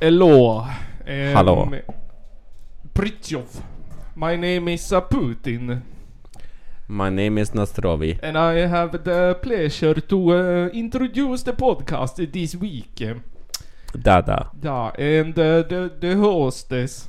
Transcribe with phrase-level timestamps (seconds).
[0.00, 0.60] Hello.
[0.60, 1.68] Um, Hallå.
[2.94, 3.62] Pritjov.
[4.14, 5.82] My name is uh, Putin.
[6.86, 8.16] My name is Nastrovi.
[8.22, 13.02] And I have the pleasure to uh, introduce the podcast this week.
[13.92, 14.50] Dada.
[14.62, 17.08] Yeah, and uh, the, the hostess,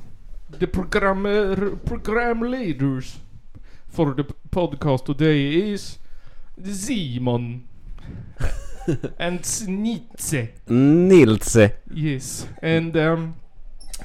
[0.50, 3.20] the programmer, program leaders
[3.86, 5.98] for the podcast today is
[6.60, 7.68] Simon
[9.18, 10.54] and Snitze.
[10.66, 11.72] Nilse.
[11.94, 13.34] Yes, and um,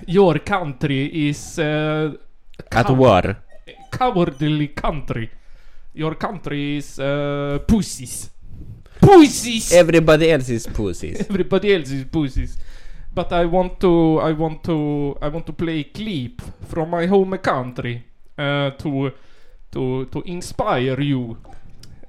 [0.07, 2.13] your country is uh,
[2.71, 3.37] At war.
[3.91, 5.29] cowardly country.
[5.93, 8.29] Your country is uh, pussies.
[8.99, 9.71] Pussies.
[9.73, 11.19] Everybody else is pussies.
[11.29, 12.57] Everybody else is pussies.
[13.13, 17.05] But I want to, I want to, I want to play a clip from my
[17.05, 18.03] home country
[18.37, 19.11] uh, to,
[19.71, 21.37] to, to inspire you.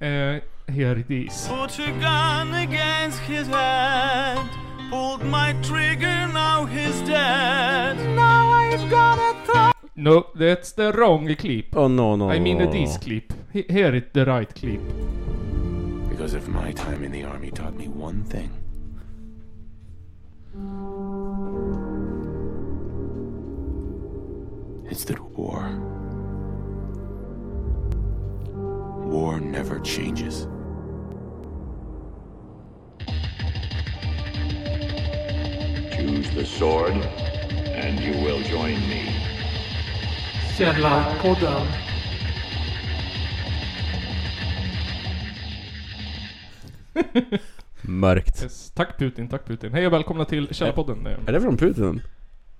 [0.00, 0.40] Uh,
[0.72, 1.46] here it is.
[1.48, 4.48] Put a gun against his head.
[4.90, 7.96] Pulled my trigger, now he's dead.
[8.14, 9.76] Now I've got a thought.
[9.96, 11.74] No, that's the wrong clip.
[11.74, 12.70] Oh no no I mean no.
[12.70, 13.32] this clip.
[13.52, 14.80] He- Here it the right clip.
[16.08, 18.50] Because if my time in the army taught me one thing,
[24.90, 25.68] it's that war.
[29.06, 30.46] War never changes.
[36.06, 36.92] Choose the sword,
[37.74, 39.12] and you will join me.
[40.58, 41.66] Källarpodden.
[47.80, 48.42] Mörkt.
[48.42, 48.70] Yes.
[48.70, 49.72] Tack Putin, tack Putin.
[49.72, 51.06] Hej och välkomna till Källarpodden.
[51.26, 52.02] Är det från Putin?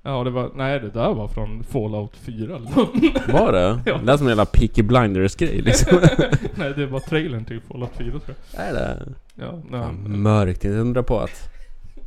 [0.03, 3.29] Ja, det var, nej det där var från Fallout 4 eller nåt.
[3.33, 3.81] Var det?
[3.87, 3.99] Ja.
[3.99, 5.99] Det lät som en jävla Peaky Blinders grej liksom.
[6.55, 8.67] Nej, det var trailern till Fallout 4 tror jag.
[8.67, 9.07] är det?
[9.35, 9.81] Ja, nej.
[9.81, 10.65] Fan, mörkt.
[10.65, 11.56] Inte undra på att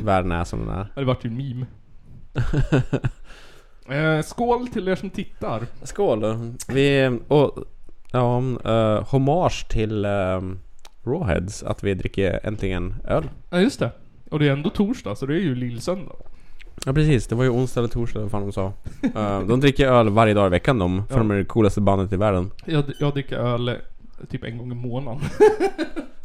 [0.03, 0.87] världen är som den är.
[0.95, 1.65] Det vart ju en meme.
[3.89, 5.61] Eh, skål till er som tittar.
[5.83, 6.25] Skål.
[6.67, 7.19] Vi...
[7.27, 7.63] Och,
[8.11, 10.59] ja, uh, hommage till um,
[11.03, 11.63] Rawheads.
[11.63, 13.23] Att vi dricker äntligen öl.
[13.49, 13.91] Ja, just det.
[14.31, 16.15] Och det är ändå torsdag, så det är ju lillsöndag.
[16.85, 18.73] Ja precis, det var ju onsdag eller torsdag vad fan de sa.
[19.15, 21.17] Eh, de dricker öl varje dag i veckan de, för Ja.
[21.19, 22.51] de är det coolaste bandet i världen.
[22.65, 23.75] Jag, jag dricker öl eh,
[24.29, 25.21] typ en gång i månaden.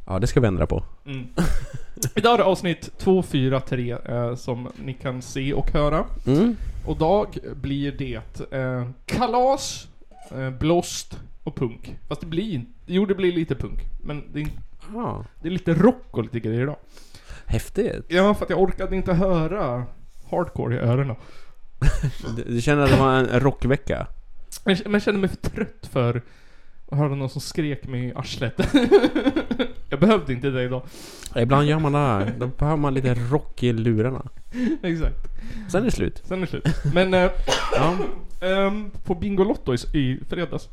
[0.07, 0.85] Ja, det ska vi ändra på.
[1.07, 1.27] Mm.
[2.15, 6.05] Idag är det avsnitt 243 eh, som ni kan se och höra.
[6.27, 6.57] Mm.
[6.87, 9.89] Och dag blir det eh, kalas,
[10.31, 11.97] eh, blåst och punk.
[12.09, 12.65] Fast det blir.
[12.87, 13.79] Jo, det blir lite punk.
[14.03, 14.49] Men det är,
[14.95, 15.25] Ja.
[15.43, 16.77] det är lite rock och lite grejer idag.
[17.47, 18.07] Häftigt.
[18.09, 19.85] Ja, för att jag orkade inte höra
[20.31, 21.17] hardcore i öronen.
[22.37, 24.07] Du, du känner att det var en rockvecka?
[24.65, 26.23] Men jag kände mig för trött för
[26.97, 28.55] höra någon som skrek mig i arslet.
[29.89, 30.83] jag behövde inte det idag.
[31.37, 32.33] Ibland gör man det.
[32.39, 34.23] Då behöver man lite rock i lurarna.
[34.83, 35.17] Exakt.
[35.69, 36.23] Sen är det slut.
[36.25, 36.65] Sen är det slut.
[36.95, 37.31] Men eh,
[37.77, 37.95] Ja.
[38.49, 40.69] ehm, på Bingolotto i, i fredags.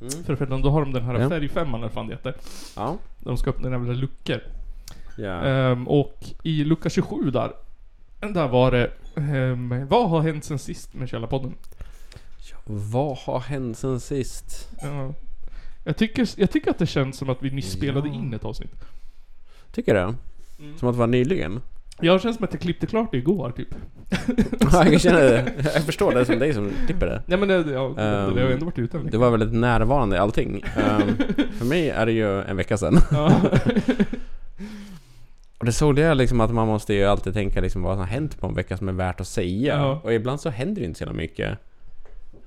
[0.00, 0.24] Mm.
[0.24, 1.28] För fredagen, då har de den här Ja.
[1.28, 2.34] färgfemman eller vad fan det heter.
[2.76, 2.96] Ja.
[3.18, 4.40] De ska öppna jävla luckor.
[5.16, 5.42] ja.
[5.44, 7.52] Ehm, och i lucka 27 där.
[8.20, 8.90] Där var det...
[9.16, 11.54] ehm, vad har hänt sen sist med Källarpodden?
[12.64, 14.68] Vad har hänt sen sist?
[14.82, 15.14] Ja.
[15.84, 18.14] Jag, tycker, jag tycker att det känns som att vi nyss spelade Ja.
[18.14, 18.72] in ett avsnitt.
[19.72, 20.00] Tycker du?
[20.00, 20.78] Mm.
[20.78, 21.60] Som att det var nyligen?
[22.00, 23.68] Jag känns som att jag klippte klart det igår typ.
[24.72, 25.52] Ja, jag känner det.
[25.74, 27.22] Jag förstår det som dig som klipper det.
[27.26, 29.52] Nej men det, ja, det Ehm, har ju ändå varit ute en Det var väldigt
[29.52, 30.64] närvarande i allting.
[30.76, 31.16] Ehm,
[31.58, 32.98] för mig är det ju en vecka sedan.
[33.10, 33.32] Ja.
[35.58, 38.06] Och det såg jag liksom att man måste ju alltid tänka liksom vad som har
[38.06, 39.76] hänt på en vecka som är värt att säga.
[39.76, 40.00] Ja.
[40.04, 41.58] Och ibland så händer det inte så jävla mycket.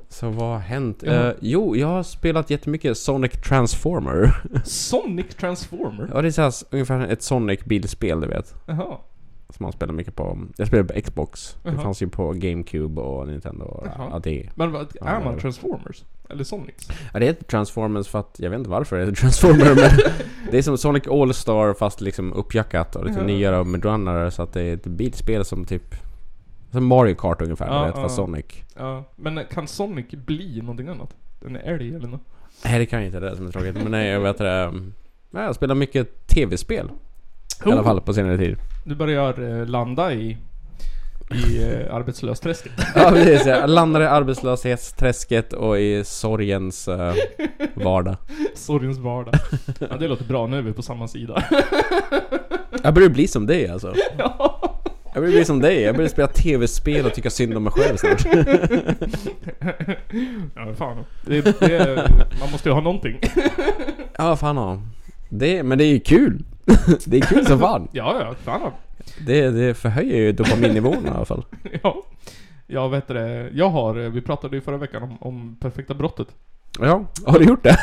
[0.09, 1.03] Så vad har hänt?
[1.05, 1.11] Ja.
[1.11, 4.35] Eh, jo, jag har spelat jättemycket Sonic Transformer.
[4.63, 6.09] Sonic Transformer?
[6.13, 8.53] ja, det är så här, ungefär ett Sonic-bilspel du vet.
[8.65, 8.97] Jaha.
[9.49, 10.37] Som man spelar mycket på.
[10.57, 11.55] Jag spelar på Xbox.
[11.63, 11.81] Det Jaha.
[11.81, 14.49] fanns ju på GameCube och Nintendo och ja, det.
[14.55, 16.03] Men vad, Ja, är man det- Transformers?
[16.29, 16.89] Eller Sonics?
[17.13, 19.89] Ja, det heter Transformers för att, jag vet inte varför det heter Transformer men
[20.51, 23.25] Det är som Sonic All-Star fast liksom uppjackat och lite Ja.
[23.25, 25.95] nyare och modernare så att det är ett bilspel som typ
[26.75, 28.01] Som Mario Kart ungefär, Ja, vet, ja.
[28.01, 28.45] fast Sonic
[28.77, 29.03] Ja.
[29.15, 31.09] Men kan Sonic bli någonting annat?
[31.45, 32.21] En älg eller något?
[32.65, 34.37] Nej det kan jag inte, det är det som är tråkigt men nej jag vet
[34.37, 34.73] det
[35.31, 36.89] Jag spelar mycket tv-spel
[37.65, 37.83] I alla Oh.
[37.85, 40.37] fall på senare tid Du börjar eh, landa i...
[41.31, 42.71] I eh, arbetslösträsket.
[42.95, 47.13] Ja precis, jag landar i arbetslöshetsträsket och i sorgens eh,
[47.73, 48.15] vardag
[48.55, 49.33] Sorgens vardag.
[49.79, 51.43] Ja, det låter bra, nu är vi på samma sida.
[52.83, 54.74] Jag börjar bli som dig alltså ja.
[55.15, 57.97] Jag börjar bli som dig, jag börjar spela tv-spel och tycka synd om mig själv
[57.97, 58.25] snart
[60.55, 61.03] ja, fan.
[61.25, 63.19] Det, det, man måste ju ha någonting.
[64.17, 64.81] Ja, fan ja.
[65.29, 66.43] Det, men det är ju kul.
[67.05, 67.87] det är kul som fan.
[67.91, 68.71] Ja, ja, fan.
[69.27, 71.45] Det, det förhöjer ju dopaminnivåerna i alla fall.
[71.83, 72.03] ja.
[72.67, 73.49] Ja, vet det.
[73.53, 76.27] Jag har, vi pratade ju förra veckan om, om perfekta brottet.
[76.79, 77.77] Ja, har du gjort det?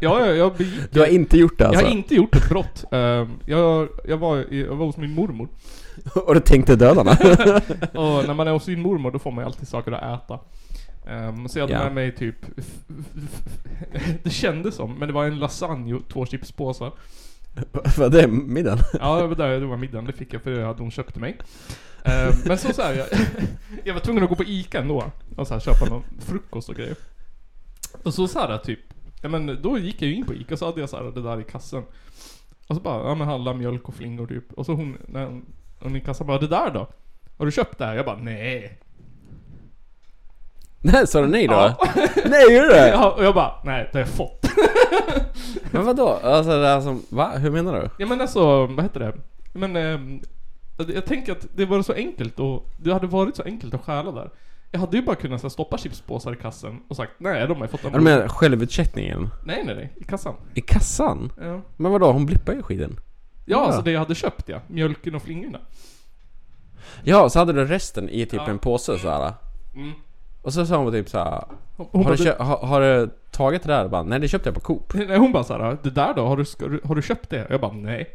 [0.00, 1.82] Ja, jag, jag begick Du har inte gjort det alltså?
[1.82, 2.84] Jag har inte gjort ett brott.
[2.90, 5.48] Ehm, jag, jag, var, jag var hos min mormor.
[6.26, 7.16] Och du tänkte döda den?
[7.94, 10.38] Och när man är hos sin mormor då får man ju alltid saker att äta.
[11.06, 11.84] Ehm, så jag hade Ja.
[11.84, 12.36] med mig typ...
[14.22, 16.92] det kändes som, men det var en lasagne och två chipspåsar.
[17.98, 18.78] Vad det middagen?
[19.00, 20.04] Ja, det var, där, det var middagen.
[20.04, 21.36] Det fick jag för det hade hon köpt mig.
[22.04, 23.06] Ehm, men så, så här, jag,
[23.84, 25.04] jag var tvungen att gå på Ica ändå
[25.36, 26.96] och så här, köpa någon frukost och grejer.
[28.02, 28.80] Och så så här typ,
[29.22, 31.04] ja men då gick jag ju in på Ica och så hade jag så här
[31.04, 31.82] det där i kassen.
[32.68, 34.52] Och så bara, ja men handla mjölk och flingor typ.
[34.52, 35.46] Och så hon, när hon,
[35.82, 36.88] hon i kassan bara, det där då?
[37.38, 37.94] Har du köpt det här?
[37.94, 38.78] Jag bara, nej.
[40.80, 41.54] Nej, sa du nej då?
[41.54, 41.76] Ja.
[42.24, 42.88] Nej, gjorde du det?
[42.88, 44.46] Ja, och jag bara, nej det har jag fått.
[45.70, 46.08] Men vadå?
[46.08, 47.32] Alltså det här som, va?
[47.36, 47.90] Hur menar du?
[47.98, 49.12] Ja men alltså, vad heter det?
[49.52, 50.20] Men ehm,
[50.94, 54.12] jag tänker att det var så enkelt och det hade varit så enkelt att stjäla
[54.12, 54.30] där.
[54.70, 57.56] Jag hade ju bara kunnat så här, stoppa chipspåsar i kassen och sagt nej de
[57.56, 59.30] har ju fått Ja, en Du menar självutcheckningen?
[59.44, 60.34] Nej nej nej, i kassan.
[60.54, 61.32] I kassan?
[61.40, 61.60] Ja.
[61.76, 63.00] Men vadå, hon blippar ju skiten.
[63.44, 63.66] Ja, Ja.
[63.66, 64.60] alltså det jag hade köpt ja.
[64.66, 65.58] Mjölken och flingorna.
[67.04, 68.50] Ja, så hade du resten i typ Ja.
[68.50, 69.32] en påse såhär.
[69.74, 69.92] Mm.
[70.42, 71.44] Och så sa hon typ såhär,
[71.76, 73.88] Hon, har bara, du, har, har du tagit det där?
[73.88, 74.94] Bara, nej det köpte jag på Coop.
[74.94, 76.26] nej, hon bara såhär, det där då?
[76.26, 77.46] Har du, har du köpt det?
[77.50, 78.06] Jag bara nej.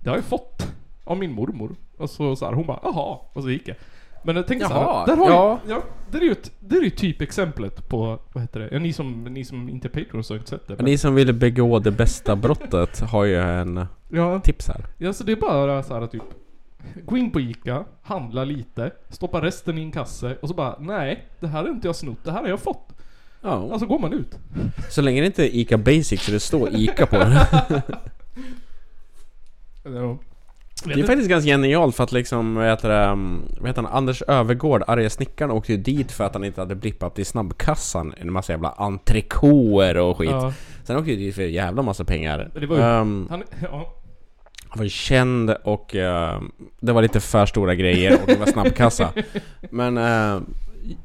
[0.00, 0.66] Det har jag fått.
[1.04, 1.76] Av min mormor.
[1.98, 3.18] Och så, så här, hon bara jaha.
[3.32, 3.76] Och så gick jag.
[4.22, 5.60] Men jag tänkte Jaha, såhär, där har ja.
[5.66, 8.68] ju, ja, det är ju ett, det är ju typ exemplet på, vad heter det?
[8.72, 10.76] Ja, ni som, ni som inte är patrons har inte sett det.
[10.76, 14.86] Men ni som vill begå det bästa brottet har ju en ja, tips här.
[14.98, 16.22] Ja, så det är bara så här typ
[17.04, 21.28] Gå in på Ica, handla lite, stoppa resten i en kasse och så bara Nej,
[21.40, 22.92] det här har inte jag snott, det här har jag fått.
[23.42, 23.68] Ja.
[23.72, 24.38] Alltså går man ut.
[24.90, 27.16] Så länge det inte är Ica Basic så det står Ica på.
[29.94, 30.18] Ja.
[30.84, 33.92] Det är faktiskt ganska genialt för att liksom, vad heter det, um, vad heter han,
[33.92, 38.14] Anders Övergård, arga snickaren åkte ju dit för att han inte hade blippat i snabbkassan
[38.20, 40.30] en massa jävla entrecôter och skit.
[40.30, 40.52] Ja,
[40.84, 42.50] Sen åkte ju dit för en jävla massa pengar.
[42.60, 43.92] Det var ju- Ehm, han, ja.
[44.68, 46.50] han var känd och ehm,
[46.80, 49.12] det var lite för stora grejer och det var snabbkassa.
[49.70, 50.44] Men ehm,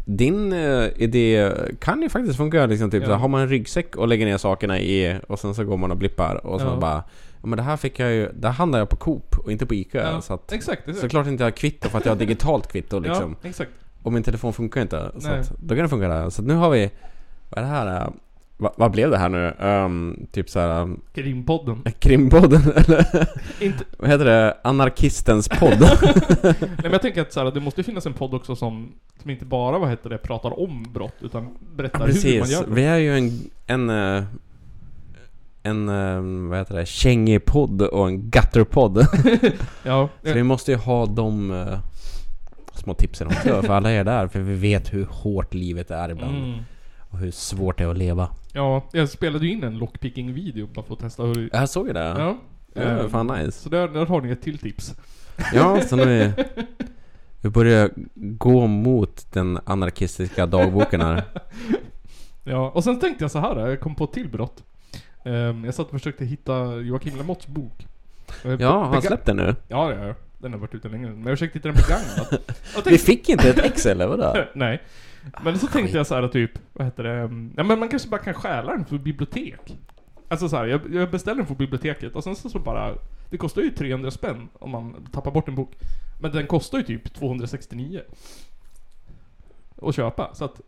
[0.05, 3.09] din eh, idé kan ju faktiskt funka liksom typ Ja.
[3.09, 5.91] så har man en ryggsäck och lägger ner sakerna i och sen så går man
[5.91, 7.03] och blippar och så bara
[7.41, 9.65] Ja men det här fick jag ju, det här handlar jag på Coop och inte
[9.65, 10.21] på Ica ja.
[10.21, 11.01] så att exakt, exakt.
[11.01, 13.35] Såklart inte jag har kvitto för att jag har digitalt kvitto liksom.
[13.41, 13.71] Ja, exakt.
[14.03, 15.11] Och min telefon funkar inte.
[15.19, 16.29] Så att, då kan det funka där.
[16.29, 16.91] Så nu har vi...
[17.49, 18.01] Vad är det här?
[18.01, 18.09] eh,
[18.61, 19.53] Va, vad blev det här nu?
[19.59, 20.81] Ehm, typ såhär...
[20.81, 21.83] Um, Krimpodden.
[21.99, 23.05] krimpodden eller?
[23.59, 24.57] inte, vad heter det?
[24.63, 25.79] Anarkistens podd?
[26.43, 28.91] nej men jag tänker att så här, det måste finnas en podd också som,
[29.21, 32.51] som inte bara, vad heter det, pratar om brott utan berättar ja, hur man precis.
[32.51, 32.77] gör brott.
[32.77, 33.49] Vi är ju en...
[33.67, 33.89] En...
[35.63, 35.89] En...
[35.89, 36.85] eh, Vad heter det?
[36.85, 39.05] Kängig-podd och en gutterpodd.
[39.83, 41.51] Ja, Så vi måste ju ha de...
[41.51, 41.79] eh,
[42.73, 44.27] Små tipsen också för alla er där.
[44.27, 46.37] För vi vet hur hårt livet är ibland.
[46.37, 46.59] mm.
[47.09, 48.29] Och hur svårt det är att leva.
[48.53, 51.49] Ja, jag spelade ju in en lockpicking-video bara för att testa hur...
[51.53, 51.99] Jag såg det.
[51.99, 52.37] Ja.
[52.73, 53.51] Ja, Eh, fan nice.
[53.51, 54.95] Så där, där har ni ett till tips.
[55.53, 56.33] Ja, så nu
[57.41, 61.23] vi börjar gå mot den anarkistiska dagboken här.
[62.43, 64.63] Ja, och sen tänkte jag så här, jag kom på ett till brott.
[65.23, 67.87] Ehm, jag satt och försökte hitta Joakim Lamotts bok.
[68.45, 69.55] Eh, Ja, har han släppt den nu?
[69.67, 70.13] Ja, ja, ja.
[70.37, 72.41] Den har varit ute länge Men jag försökte hitta den begagnad.
[72.75, 74.35] Jag Vi fick inte ett ex eller vadå?
[74.55, 74.81] Nej.
[75.43, 77.11] Men så tänkte jag så här typ, vad heter det?
[77.13, 79.77] ehm, Ja men man kanske bara kan stjäla den för bibliotek.
[80.27, 82.93] Alltså så här, jag, jag beställer den på biblioteket och sen så, så bara...
[83.29, 85.71] Det kostar ju 300 spänn om man tappar bort en bok.
[86.21, 88.01] Men den kostar ju typ 269.
[89.81, 90.61] Att köpa, så att...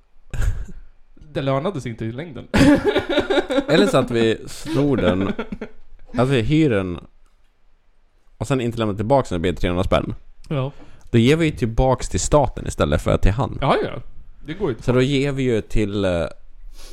[1.34, 2.48] Det lönade sig inte i längden.
[3.68, 5.32] Eller så att vi snor den,
[6.18, 7.00] att vi hyr den
[8.38, 10.16] och sen inte lämnar tillbaka den, det blir 300 spänn.
[10.50, 10.72] Ja.
[11.12, 13.58] Då ger vi ju tillbaks till staten istället för till han.
[13.62, 14.02] Ja, ja.
[14.46, 14.76] Det går ju.
[14.82, 16.26] Så då ger vi ju till eh,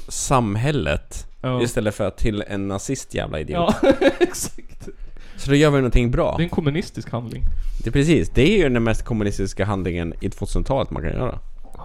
[0.08, 1.62] samhället Ja.
[1.62, 3.74] istället för till en nazist jävla idiot.
[3.82, 4.88] Ja, exakt.
[5.36, 6.34] Så då gör vi någonting bra.
[6.36, 7.42] Det är en kommunistisk handling.
[7.84, 11.38] Det är precis, det är ju den mest kommunistiska handlingen i 2000-talet man kan göra.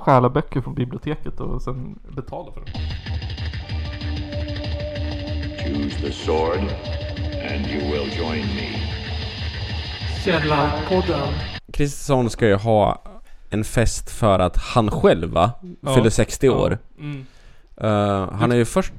[0.06, 2.70] Stjäla böcker från biblioteket och sen betala för dem.
[5.64, 6.60] Choose the sword,
[7.52, 8.70] and you will join me.
[10.26, 11.34] Källarpodden.
[11.74, 13.02] Kristersson ska ju ha
[13.50, 15.52] en fest för att han själv va?
[15.82, 15.96] Ja.
[15.96, 16.78] Fyller 60 år.
[17.00, 17.26] Mm.
[17.78, 18.94] Eh, han är ju först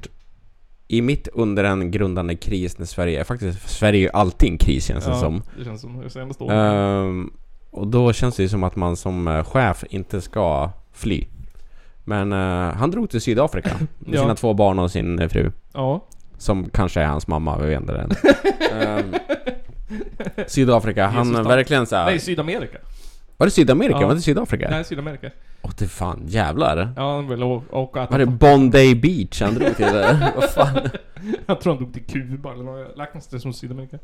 [0.87, 4.85] i mitt under en grundande kris när Sverige faktiskt, Sverige är ju alltid en kris
[4.85, 5.41] känns det Ja, som.
[5.57, 6.55] det känns som det senaste året.
[6.55, 7.31] Ehm,
[7.71, 11.27] och då känns det ju som att man som eh, chef inte ska fly.
[12.03, 14.21] Men eh, han drog till Sydafrika med Ja.
[14.21, 15.51] sina två barn och sin eh, fru.
[15.73, 16.05] Ja.
[16.37, 18.11] Som kanske är hans mamma, vi vet inte än.
[18.81, 19.13] Ehm,
[20.47, 22.05] Sydafrika, han Jesus, verkligen såhär...
[22.05, 22.77] Nej, Sydamerika.
[23.37, 23.99] Var det Sydamerika?
[24.01, 24.07] Ja.
[24.07, 24.67] Var det Sydafrika?
[24.69, 25.31] Nej, Sydamerika.
[25.61, 26.93] Åh det fan, jävlar.
[26.95, 29.85] Ja, han vill å- åka Var det Bondi Beach han drog till?
[30.35, 30.89] Vad fan?
[31.45, 32.97] Jag tror han dog till Kuba eller något.
[32.97, 33.97] Räknas det som Sydamerika?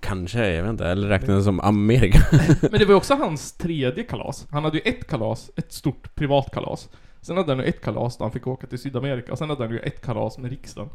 [0.00, 0.86] Kanske, jag vet inte.
[0.86, 2.18] Eller räknas det som Amerika?
[2.60, 4.46] Men det var ju också hans tredje kalas.
[4.50, 6.88] Han hade ju ett kalas, ett stort privat kalas.
[7.22, 9.32] Sen hade han ju ett kalas där han fick åka till Sydamerika.
[9.32, 10.90] Och sen hade han ju ett kalas med riksdagen.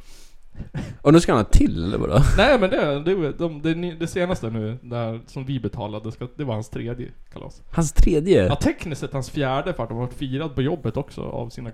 [1.02, 2.22] Och nu ska han ha till eller vadå?
[2.38, 6.44] Nej men det, det, de, det, det senaste nu, där, som vi betalade, ska, det
[6.44, 7.62] var hans tredje kalas.
[7.72, 8.46] Hans tredje?
[8.46, 11.50] Ja tekniskt sett hans fjärde för att de har varit firad på jobbet också av
[11.50, 11.72] sina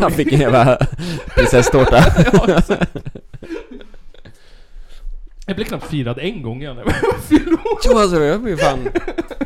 [0.00, 0.78] Han fick en jävla
[1.36, 1.98] prinsesstårta.
[2.32, 2.96] ja, exakt.
[5.46, 6.76] Jag blev knappt firad en gång igen.
[7.84, 8.88] Jo alltså, jag blev fan...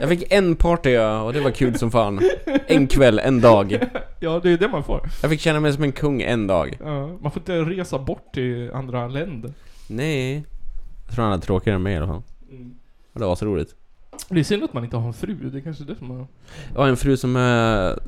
[0.00, 2.20] Jag fick en party ja, och det var kul som fan.
[2.66, 3.80] En kväll, en dag.
[4.20, 5.10] Ja, det är det man får.
[5.22, 6.78] Jag fick känna mig som en kung en dag.
[6.84, 9.52] Ja, man får inte resa bort till andra länder.
[9.86, 10.44] Nej.
[11.06, 12.22] Jag tror han hade tråkigare än mig i alla fall.
[13.12, 13.74] Och det var så roligt.
[14.28, 16.26] Det är synd att man inte har en fru, det är kanske det som är...
[16.76, 17.98] Har en fru som är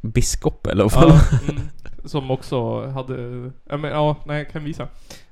[0.00, 0.92] biskop eller vad.
[0.92, 1.62] Ja, mm,
[2.04, 3.50] som också hade...
[3.68, 4.88] Ja, men, ja, nej, jag kan visa.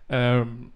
[0.08, 0.70] Ehm,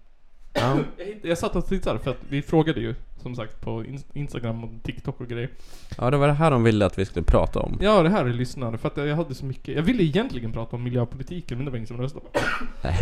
[0.57, 0.77] Ja.
[0.97, 4.63] jag, jag satt och tittade för att vi frågade ju som sagt på in- Instagram
[4.63, 5.49] och TikTok och grejer.
[5.97, 7.77] ja, det var det här de ville att vi skulle prata om.
[7.81, 9.75] Ja, det här är lyssnare för att jag hade så mycket.
[9.75, 12.39] Jag ville egentligen prata om miljöpolitiken men det var ingen som röstade på.
[12.83, 12.97] Nej.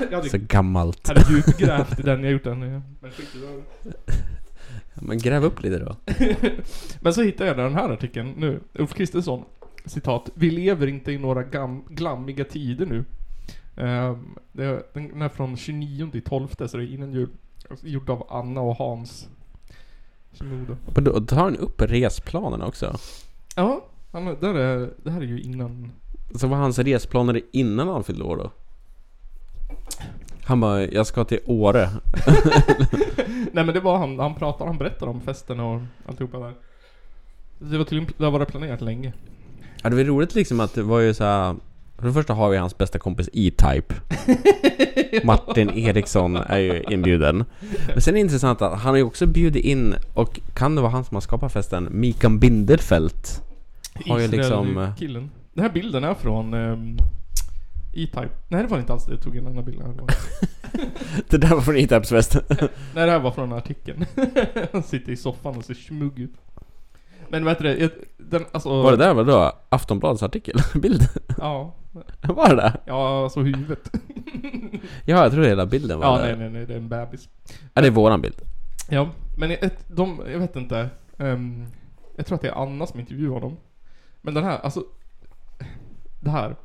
[0.10, 1.08] jag hade, Så gammalt.
[1.08, 2.58] hade djupgrävt i den jag gjort den.
[3.00, 3.92] Men skit i det.
[5.06, 5.96] Men gräv upp lite då.
[7.00, 8.60] Men så hittade jag den här artikeln nu.
[8.74, 9.44] Ulf Kristersson.
[9.86, 10.30] Citat.
[10.34, 13.04] Vi lever inte i några gam- glammiga tider nu.
[13.76, 17.28] Ehm, det den är från 29 till 12 så det är innan jul.
[17.82, 19.28] Gjord av Anna och Hans.
[20.32, 20.76] Shimoda.
[20.94, 22.96] Men då tar han upp resplanerna också.
[23.56, 25.92] Ja, han, där är, det här är ju innan...
[26.34, 28.50] Så var hans resplaner innan han fyllde år då?
[30.44, 31.88] Han bara, jag ska till Åre.
[33.52, 36.54] Nej men det var han, han pratade, han berättade om festen och alltihopa där.
[37.58, 39.12] Det var tydligen, det varit planerat länge.
[39.82, 41.54] Ja, det var roligt liksom att det var ju så här.
[41.98, 43.94] För det första har vi hans bästa kompis E-Type.
[45.24, 47.44] Martin Eriksson är ju inbjuden.
[47.88, 50.80] Men sen är det intressant att han har ju också bjudit in, och kan det
[50.80, 53.42] vara han som har skapat festen, Mikael Binderfelt.
[54.06, 54.78] Har ju liksom...
[54.78, 55.30] eh, killen.
[55.52, 56.98] Den här bilden är från um,
[57.92, 58.28] E-Type.
[58.48, 59.82] Nej det var inte alls det, jag tog en annan bild.
[61.28, 62.36] Det där var från E-Types fest.
[62.48, 62.68] Nej
[63.06, 64.04] det här var från artikeln.
[64.72, 66.34] Han sitter i soffan och ser smugg ut.
[67.28, 68.82] Men vet du det, den, alltså...
[68.82, 70.54] Var det där var då Aftonbladets artikel?
[70.74, 71.08] Bild?
[71.38, 71.74] Ja.
[72.22, 72.80] Var det?
[72.84, 73.90] Ja, alltså huvudet.
[75.04, 76.26] Ja, jag tror hela bilden var Ja, där.
[76.26, 77.28] nej, nej, nej, det är en bebis.
[77.74, 78.36] Ja, det är våran bild.
[78.90, 80.88] Ja, men ett, de, jag vet inte.
[81.18, 81.66] ehm,
[82.16, 83.56] jag tror att det är Anna som intervjuar dem.
[84.22, 84.84] Men den här, alltså.
[86.20, 86.56] Det här.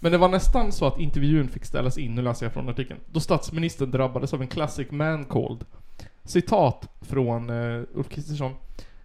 [0.00, 3.00] Men det var nästan så att intervjun fick ställas in, nu läser jag från artikeln.
[3.12, 5.64] Då statsministern drabbades av en classic man cold.
[6.24, 8.52] Citat från uh, Ulf Kristersson.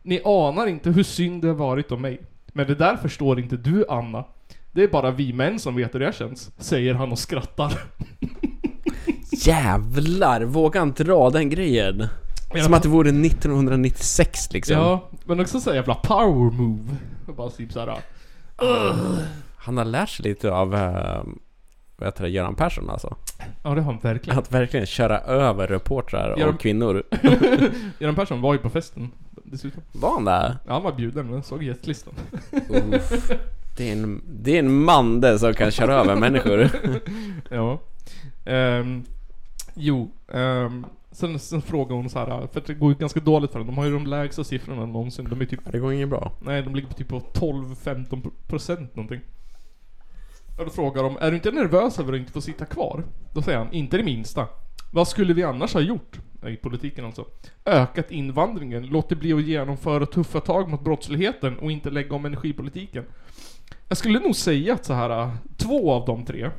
[0.03, 2.21] Ni anar inte hur synd det har varit om mig.
[2.47, 4.25] Men det där förstår inte du Anna.
[4.75, 7.73] Det är bara vi män som vet hur det känns, säger han och skrattar.
[9.31, 12.07] Jävlar, våga inte dra den grejen.
[12.63, 14.75] Som att det vore 1996 liksom.
[14.77, 16.95] Ja, men också så jävla power move.
[17.37, 17.97] Bara typ såhär.
[19.57, 21.23] Han har lärt sig lite av, uh,
[21.95, 23.15] vad heter det, Göran Persson alltså.
[23.63, 24.39] Ja det har han verkligen.
[24.39, 27.03] Att verkligen köra över reportrar Göran- och kvinnor.
[27.99, 29.11] Göran Persson var ju på festen
[29.43, 29.83] dessutom.
[29.91, 30.57] Var han där?
[30.67, 32.13] Ja, han var bjuden, men såg gästlistan.
[33.77, 36.69] Det är, en, det är en man det som kan köra över människor.
[37.49, 37.79] ja.
[38.45, 39.03] Ehm,
[39.73, 43.59] jo, ehm, sen, sen frågade hon så här, för det går ju ganska dåligt för
[43.59, 43.67] dem.
[43.67, 45.27] De har ju de lägsta siffrorna någonsin.
[45.29, 46.31] De är typ, Det går inget bra.
[46.41, 49.19] nej de ligger på typ på 12-15 procent någonting.
[50.57, 53.03] Och då frågar de, är du inte nervös över att inte få sitta kvar?
[53.33, 54.47] Då säger han, inte det minsta.
[54.93, 56.19] Vad skulle vi annars ha gjort?
[56.47, 57.25] I politiken alltså.
[57.65, 63.03] Ökat invandringen, låtit bli att genomföra tuffa tag mot brottsligheten och inte lägga om energipolitiken.
[63.87, 66.49] Jag skulle nog säga att så här äh, två av de tre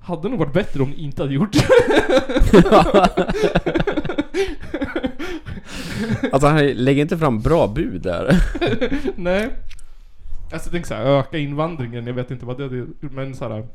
[0.00, 1.56] hade nog varit bättre om ni inte hade gjort
[6.32, 8.42] Alltså han lägger inte fram bra bud där.
[9.16, 9.50] Nej.
[10.52, 13.66] Alltså jag tänker såhär, öka invandringen, jag vet inte vad det är, men såhär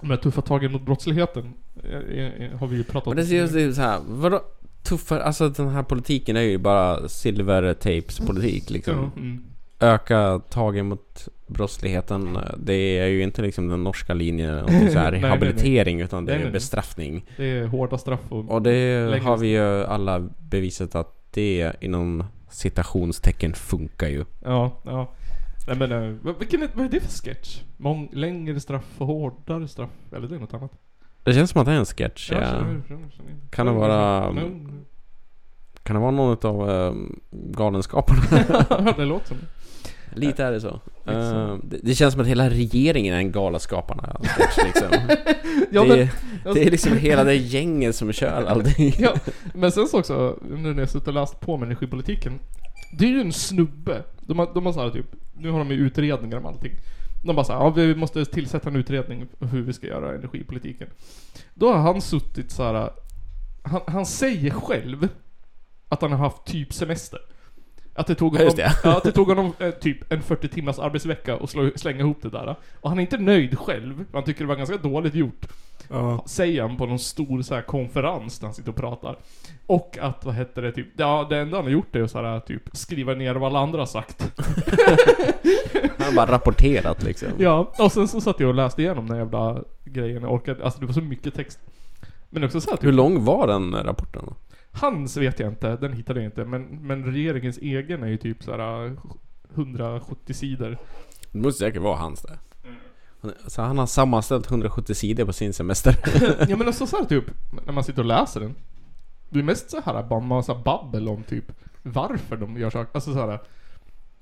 [0.00, 3.58] de här tuffa tagen mot brottsligheten eh, eh, har vi ju pratat Men det ser
[3.58, 4.40] ju så här, vadå?
[4.82, 9.12] Tuffare, alltså den här politiken är ju bara silvertapes politik liksom.
[9.16, 9.44] Mm.
[9.80, 14.82] Öka tagen mot brottsligheten, det är ju inte liksom den norska linjen eller så här
[14.92, 15.22] Nej, nej, nej.
[15.22, 16.52] rehabilitering utan det Nej, är nej, nej.
[16.52, 17.24] bestraffning.
[17.36, 18.50] Det är hårda straff och...
[18.50, 24.24] Och det har vi ju alla bevisat att det inom citationstecken funkar ju.
[24.44, 25.12] Ja, ja.
[25.66, 27.60] Nej men, eh, vilken vad är det för sketch?
[27.76, 29.90] Mång, längre straff och hårdare straff?
[30.16, 30.72] Eller det är något annat?
[31.24, 32.30] Det känns som att det är en sketch.
[32.32, 32.40] Ja.
[32.40, 32.82] känner-
[33.50, 34.32] Kan det vara-.
[35.82, 36.94] Kan det vara någon av uh,
[37.30, 38.22] galenskaparna?
[38.96, 39.36] det låter som.
[40.14, 40.80] Lite är det så.
[41.06, 44.88] Eh, det, det känns som att hela regeringen är en Galenskaparna sketch liksom.
[45.70, 46.10] Ja, det,
[46.44, 48.94] men, det är liksom hela det gänget som kör allting.
[48.98, 49.14] ja,
[49.54, 52.38] men sen så också, nu när jag suttit och läst på om energipolitiken.
[52.98, 54.02] Det är ju en snubbe.
[54.20, 55.06] De har, de har så här typ,
[55.38, 56.72] nu har de ju utredningar om allting.
[57.24, 60.88] De bara såhär, ja vi måste tillsätta en utredning om hur vi ska göra energipolitiken.
[61.54, 62.90] Då har han suttit så här.
[63.62, 65.08] Han, han säger själv
[65.90, 67.18] att han har haft typ semester.
[67.94, 68.72] Att det tog Ja, honom, det.
[68.84, 72.18] ja, att det tog honom eh, typ en 40 timmars arbetsvecka och slå, slänga ihop
[72.22, 72.56] det där.
[72.80, 74.04] Och han är inte nöjd själv.
[74.12, 75.46] Han tycker det var ganska dåligt gjort.
[76.26, 79.16] Säger han på någon stor så här konferens där han sitter och pratar.
[79.66, 82.22] Och att, vad heter det, typ, ja det enda han har gjort är att så
[82.22, 84.32] här, typ skriva ner vad alla andra har sagt.
[85.98, 87.28] Han har bara rapporterat liksom.
[87.38, 90.22] Ja, och sen så satt jag och läste igenom den jävla grejen.
[90.22, 91.58] Jag orkade, alltså det var så mycket text.
[92.30, 94.22] Men också så här, Hur typ, lång var den rapporten?
[94.26, 94.34] då?
[94.72, 96.44] Hans vet jag inte, den hittade jag inte.
[96.44, 98.96] Men, men regeringens egen är ju typ så här
[99.54, 100.78] 170 sidor.
[101.32, 102.38] Det måste säkert vara hans det.
[103.46, 105.96] Så han har sammanställt 170 sidor på sin semester.
[106.48, 107.24] ja men också så här typ,
[107.66, 108.54] när man sitter och läser den.
[109.30, 112.90] Det är mest så här bara massa babbel om typ varför de gör saker.
[112.94, 113.38] Alltså så här.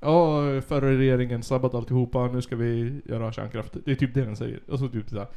[0.01, 3.77] Ja, förra regeringen sabbat alltihopa, nu ska vi göra kärnkraft.
[3.85, 4.61] Det är typ det den säger.
[4.69, 5.29] Och så typ såhär.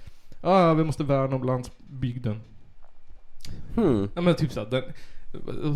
[0.41, 2.41] Ja, vi måste värna om landsbygden.
[3.75, 4.09] Hmm.
[4.15, 4.83] Ja men typ såhär, den,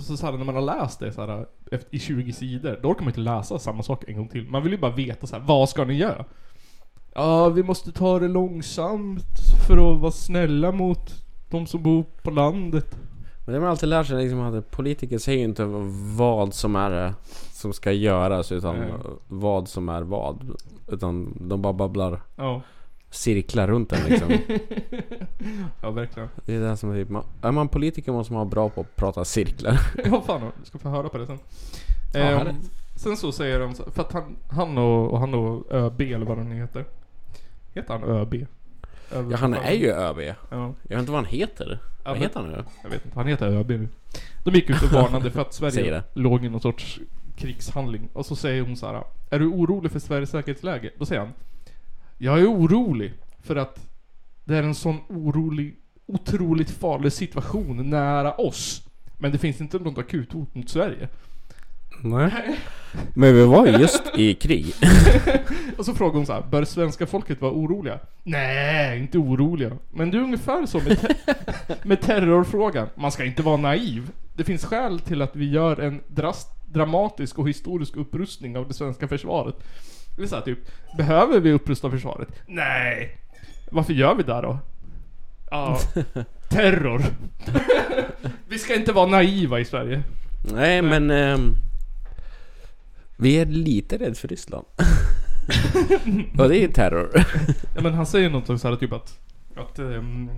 [0.01, 2.89] så, så här, när man har läst det så här, efter, i 20 sidor, då
[2.89, 4.49] orkar man inte läsa samma sak en gång till.
[4.49, 6.25] Man vill ju bara veta så här, vad ska ni göra?
[7.13, 9.23] Ja, vi måste ta det långsamt
[9.67, 11.13] för att vara snälla mot
[11.49, 12.95] de som bor på landet.
[13.45, 15.63] Men det man alltid lärt sig liksom att politiker säger ju inte
[16.17, 17.13] vad som är det
[17.51, 18.93] som ska göras utan Nej.
[19.27, 20.55] vad som är vad.
[20.87, 22.61] Utan de bara babblar Ja,
[23.15, 24.29] cirklar runt den liksom.
[25.81, 26.29] ja verkligen.
[26.45, 28.81] Det är det som är typ, man, är man politiker måste man vara bra på
[28.81, 29.79] att prata cirklar.
[30.05, 31.39] Ja fan, du ska få höra på det sen.
[32.13, 32.55] Ja, härligt.
[32.95, 36.37] sen så säger de för att han, han och, och han och ÖB eller vad
[36.37, 36.85] han heter.
[37.73, 38.33] Heter han ÖB?
[39.11, 40.19] Över- Ja han är ju ÖB.
[40.19, 40.35] Ja.
[40.49, 41.79] Jag vet inte vad han heter.
[42.03, 42.63] Ja, vad heter han nu?
[42.83, 43.87] Jag vet inte, han heter ÖB nu.
[44.43, 46.99] De gick ut och varnade för att Sverige låg i någon sorts
[47.37, 48.09] krigshandling.
[48.13, 50.89] Och så säger hon så här: Är du orolig för Sveriges säkerhetsläge?
[50.99, 51.33] Då säger han
[52.17, 53.79] Jag är orolig för att
[54.43, 55.75] det är en sån orolig,
[56.05, 58.81] otroligt farlig situation nära oss.
[59.17, 61.07] Men det finns inte något akut hot mot Sverige.
[62.03, 62.31] Nej.
[63.13, 64.73] Men vi var ju just i krig.
[65.77, 67.99] Och så frågar hon så här, bör svenska folket vara oroliga?
[68.23, 69.71] Nej, inte oroliga.
[69.91, 71.15] Men det är ungefär så med, te-
[71.83, 72.87] med terrorfrågan.
[72.95, 74.11] Man ska inte vara naiv.
[74.33, 78.73] Det finns skäl till att vi gör en drast- dramatisk och historisk upprustning av det
[78.73, 79.55] svenska försvaret.
[80.15, 80.59] Det så här, typ,
[80.97, 82.27] behöver vi upprusta försvaret?
[82.47, 83.17] Nej.
[83.71, 84.59] Varför gör vi det då?
[85.51, 85.79] Ja,
[86.49, 87.01] terror.
[88.47, 90.03] vi ska inte vara naiva i Sverige.
[90.53, 91.11] Nej men...
[91.11, 91.55] ehm,
[93.17, 94.65] vi är lite rädda för Ryssland.
[96.37, 97.09] Och det är terror.
[97.75, 99.19] Ja men han säger något så här typ att
[99.57, 100.29] att ehm,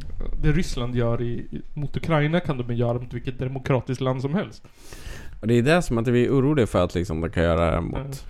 [0.41, 4.33] det Ryssland gör i, i- mot Ukraina kan de göra mot vilket demokratiskt land som
[4.33, 4.63] helst.
[5.41, 7.71] Och det är det som att vi är oroliga för att liksom de kan göra
[7.75, 8.25] det mot...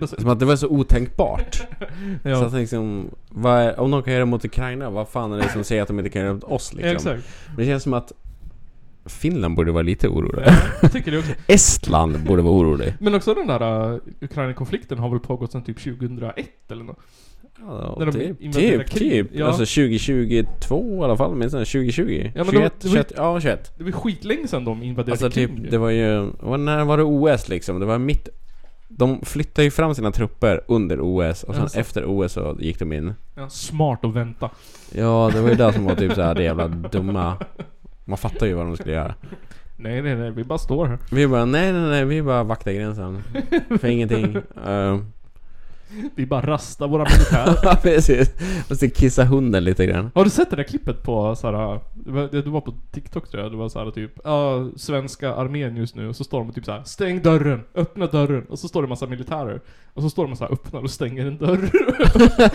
[0.00, 1.54] Det så, Som att det var så otänkbart.
[2.22, 3.10] Så ja, att liksom,
[3.44, 5.88] är, om de kan göra det mot Ukraina, vad fan är det som säger att
[5.88, 7.12] de inte kan göra det mot oss liksom?
[7.46, 8.12] Men det känns som att
[9.06, 10.42] Finland borde vara lite orolig.
[10.46, 10.52] Ja,
[10.82, 11.32] jag tycker det också.
[11.46, 12.94] Estland borde vara orolig.
[13.00, 16.98] Men också den där uh, Ukraina-konflikten har väl pågått sedan typ 2001 eller något?
[17.58, 19.26] Ja, När de typ, invaderar typ, typ.
[19.32, 19.46] Ja.
[19.46, 22.30] Alltså 2022 i alla fall, åtminstone 2020.
[22.34, 23.78] Ja, men 21, de- de- 21, ja 21.
[23.78, 25.70] Det var skitlänge sedan de invaderade Alltså typ, Krim ju.
[25.70, 27.80] det var ju, när var det OS liksom?
[27.80, 28.28] Det var mitt
[28.96, 31.80] De flyttade ju fram sina trupper under OS och sen Alltså.
[31.80, 34.50] efter OS så gick de in ja, Smart att vänta.
[34.92, 37.36] Ja, det var ju det som var typ såhär det jävla dumma
[38.04, 39.14] Man fattar ju vad de skulle göra
[39.76, 40.98] Nej nej nej, vi bara står här.
[41.12, 43.22] Vi bara nej nej nej, vi bara vaktar gränsen
[43.80, 45.00] För ingenting uh,
[46.14, 47.58] Vi bara rastar våra militärer.
[47.62, 48.30] Ja precis,
[48.70, 50.10] måste kissa hunden lite grann.
[50.14, 51.80] Har du sett det där klippet på såhär,
[52.30, 56.08] det var, på TikTok tror jag, det var såhär typ, ja, svenska armén just nu,
[56.08, 59.06] och så står de typ såhär, stäng dörren, öppna dörren, och så står det massa
[59.06, 59.60] militärer,
[59.94, 61.70] och så står de såhär, öppnar och stänger en dörr.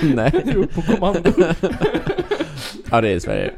[0.15, 0.43] Nej.
[0.55, 1.31] Jo, på kommando.
[2.91, 3.53] Ja det är Sverige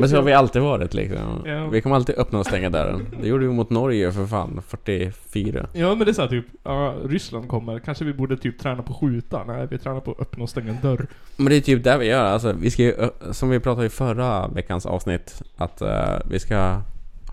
[0.00, 1.68] Men så har vi alltid varit liksom Ja.
[1.68, 5.66] Vi kommer alltid öppna och stänga dörren Det gjorde vi mot Norge för fan, 44
[5.72, 8.94] Ja men det är såhär typ, ja, Ryssland kommer, kanske vi borde typ träna på
[8.94, 9.44] skjuta?
[9.46, 11.06] Nej, vi tränar på att öppna och stänga en dörr.
[11.36, 12.94] Men det är typ det vi gör, alltså vi ska ju,
[13.30, 16.80] som vi pratade i förra veckans avsnitt Att eh, vi ska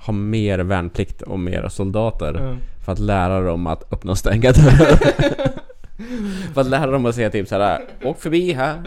[0.05, 2.55] ha mer värnplikt och mer soldater Ja.
[2.85, 4.99] För att lära dem att öppna och stänga dörrar
[6.53, 8.83] För att lära dem att säga typ såhär Åk förbi här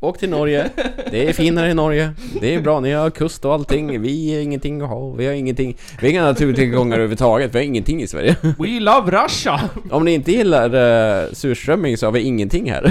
[0.00, 0.70] åk till Norge.
[1.10, 2.12] Det är finare i Norge.
[2.40, 4.02] Det är bra, ni har kust och allting.
[4.02, 5.10] Vi har ingenting att ha.
[5.10, 5.76] Vi har ingenting.
[6.00, 7.54] Vi har inga naturtillgångar överhuvudtaget.
[7.54, 8.36] Vi har ingenting i Sverige.
[8.42, 9.60] We love Russia!
[9.90, 12.84] Om ni inte gillar uh, surströmming så har vi ingenting här.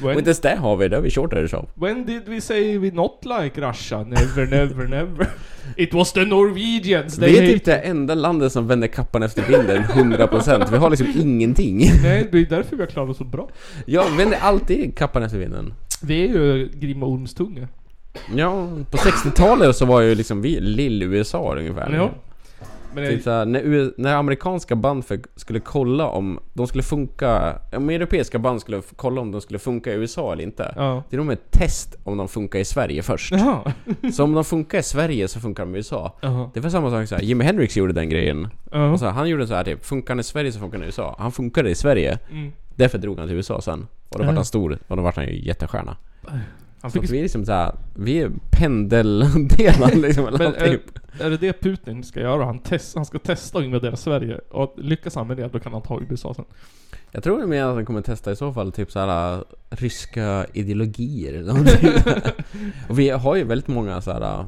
[0.00, 1.66] Och When, inte ens det har vi, det har vi short därifrån.
[1.74, 4.02] when did we say we not like Russia?
[4.02, 5.26] Never, never, never.
[5.76, 9.42] It was the Norwegians, they Vi är typ det enda landet som vänder kappan efter
[9.42, 10.70] vinden 100%.
[10.70, 11.90] Vi har liksom ingenting.
[12.02, 13.48] Nej, är därför vi har klarat oss så bra.
[13.86, 15.74] Jag vänder alltid kappan efter vinden.
[16.02, 17.68] Vi är ju Grim och Ormstunga.
[18.34, 21.92] Ja, på 60-talet så var ju liksom vi lill-USA ungefär.
[21.92, 22.10] Ja.
[22.96, 27.58] Men jag, Typ såhär, när, när amerikanska band för, skulle kolla om de skulle funka,
[27.72, 30.72] om europeiska band skulle kolla om de skulle funka i USA eller inte.
[30.76, 31.02] ja.
[31.10, 33.32] Det är nog ett test om de funkar i Sverige först.
[33.32, 33.72] Jaha.
[34.12, 36.18] Så om de funkar i Sverige så funkar de i USA.
[36.20, 36.50] Jaha.
[36.54, 38.48] Det var samma sak såhär, Jimi Hendrix gjorde den grejen.
[38.72, 38.90] Ja.
[38.92, 40.82] Och så här, han gjorde så här typ, funkar han i Sverige så funkar han
[40.84, 41.16] i USA.
[41.18, 42.52] Han funkade i Sverige, Mm.
[42.74, 43.86] därför drog han till USA sen.
[44.08, 44.26] Och då Ja.
[44.26, 45.96] vart han stor, och då vart han ju jättestjärna.
[46.86, 50.80] Han Så fick att vi är liksom såhär, vi är pendeldelar liksom, eller Men är,
[51.20, 52.44] är det det Putin ska göra?
[52.44, 54.40] Han, test, han ska testa att invadera Sverige.
[54.50, 56.44] Och lyckas han med det, då kan han ta USA sen.
[57.10, 61.32] Jag tror mer att han kommer testa i så fall typ så här ryska ideologier
[61.32, 61.90] eller någonting.
[62.88, 64.46] Och vi har ju väldigt många så här.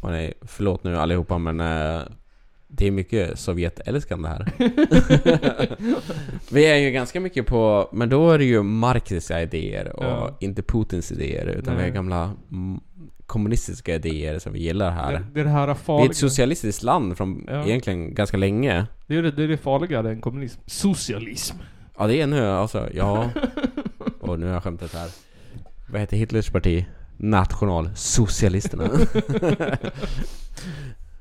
[0.00, 2.02] Och nej, förlåt nu allihopa men eh,
[2.74, 4.52] det är mycket Sovjetälskande här.
[6.52, 10.36] vi är ju ganska mycket på, men då är det ju marxiska idéer och Ja.
[10.40, 11.90] inte Putins idéer utan vi Nej.
[11.90, 12.80] har gamla mm,
[13.26, 15.12] kommunistiska idéer som vi gillar här.
[15.12, 16.10] Det, det är det här Vi är farliga.
[16.10, 17.64] ett socialistiskt land från Ja.
[17.66, 18.86] egentligen ganska länge.
[19.06, 20.60] det, är det, det är det farligare än kommunism.
[20.66, 21.56] Socialism.
[21.98, 23.30] Ja det är nu alltså, ja.
[24.20, 25.08] Och nu har jag skämtat här.
[25.92, 26.86] Vad heter Hitlers parti?
[27.16, 28.90] Nationalsocialisterna.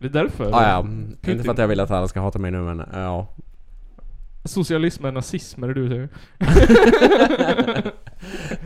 [0.01, 0.45] Det är därför.
[0.45, 2.83] ah, ja, Putin- inte för att jag vill att alla ska hata mig nu men
[2.93, 3.27] ja.
[4.45, 6.09] Socialism är nazism, är det du säger?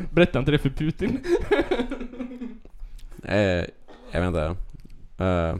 [0.12, 1.19] Berätta inte det för Putin.
[3.28, 3.65] Eh,
[4.12, 4.45] jag vet inte.
[5.17, 5.56] Eh,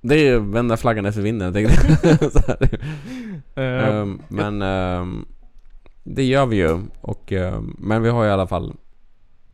[0.00, 2.58] det är ju vända flaggan efter vinden tänkte jag.
[3.64, 5.24] Eh, Ehm, Men ehm,
[6.04, 6.80] det gör vi ju.
[7.00, 8.74] Och, ehm, men vi har i alla fall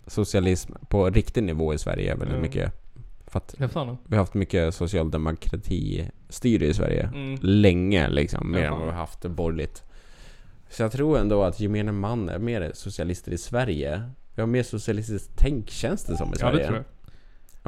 [0.07, 2.43] socialism på riktig nivå i Sverige väldigt Ja.
[2.43, 2.73] mycket.
[3.33, 7.11] För att vi har haft mycket socialdemokrati-styre i Sverige.
[7.15, 7.39] Mm.
[7.43, 8.67] länge liksom, mer Ja.
[8.67, 9.83] än vad vi har haft borgerligt.
[10.71, 14.03] Så jag tror ändå att gemene man är mer socialister i Sverige.
[14.35, 16.57] Vi har mer socialistiskt tänk känns det som i Ja, Sverige.
[16.59, 16.85] det tror jag.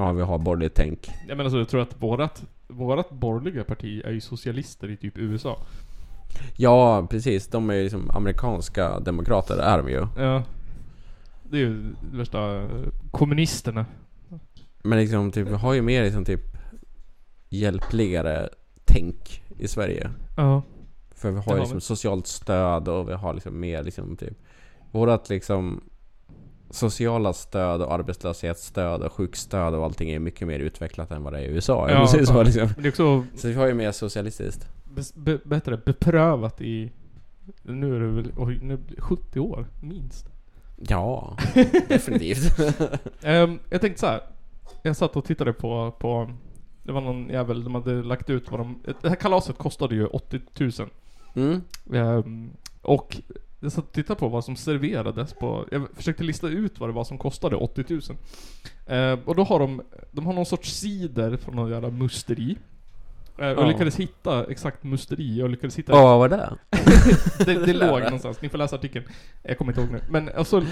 [0.07, 1.11] Ja, vi har borgerligt tänk.
[1.29, 5.19] Jag menar så, jag tror att vårat, vårat borgerliga parti är ju socialister i typ
[5.19, 5.59] USA.
[6.57, 7.47] Ja, precis.
[7.49, 10.07] De är ju liksom amerikanska demokrater, är de ju.
[10.17, 10.43] Ja.
[11.43, 12.69] Det är ju värsta
[13.11, 13.87] kommunisterna.
[14.85, 16.41] Men liksom typ, vi har ju mer liksom typ
[17.49, 18.49] hjälpligare
[18.85, 20.11] tänk i Sverige.
[20.37, 20.63] Ja.
[21.15, 21.81] För vi har har ju liksom vi.
[21.81, 24.39] socialt stöd och vi har liksom mer liksom typ
[24.91, 25.81] Vårat liksom
[26.71, 31.39] Sociala stöd och arbetslöshetsstöd och sjukstöd och allting är mycket mer utvecklat än vad det
[31.39, 31.91] är i USA.
[31.91, 32.69] Ja, Ja, så, liksom.
[32.89, 34.69] Också så vi har ju mer socialistiskt.
[35.15, 36.93] be, bättre beprövat i...
[37.63, 40.27] Nu är det väl, oj, nu, 70 år, minst.
[40.77, 41.37] Ja,
[41.89, 42.59] definitivt.
[43.23, 44.21] Ehm, jag tänkte så här.
[44.83, 46.31] Jag satt och tittade på, på
[46.85, 48.83] det var någon jävel, de hade lagt ut vad de...
[49.03, 50.71] Det här kalaset kostade ju 80 000.
[51.35, 51.61] Mm.
[51.93, 52.51] Ehm,
[52.83, 53.17] och
[53.61, 55.67] jag satt och tittade på vad som serverades på...
[55.71, 58.01] Jag försökte lista ut vad det var som kostade 80 000.
[58.87, 59.83] Ehm, och då har de...
[60.13, 62.57] De har någon sorts cider från någon jävla musteri.
[63.39, 65.93] Ehm, och lyckades hitta exakt musteri och lyckades hitta...
[65.93, 66.57] Ja, vad var det?
[67.45, 69.05] det, det låg någonstans, ni får läsa artikeln.
[69.43, 70.01] Jag kommer inte ihåg nu.
[70.09, 70.63] Men alltså,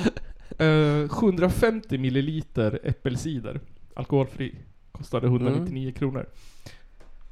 [0.58, 3.60] eh, 750 milliliter äppelcider,
[3.96, 4.54] alkoholfri,
[4.92, 6.26] kostade 199 kronor.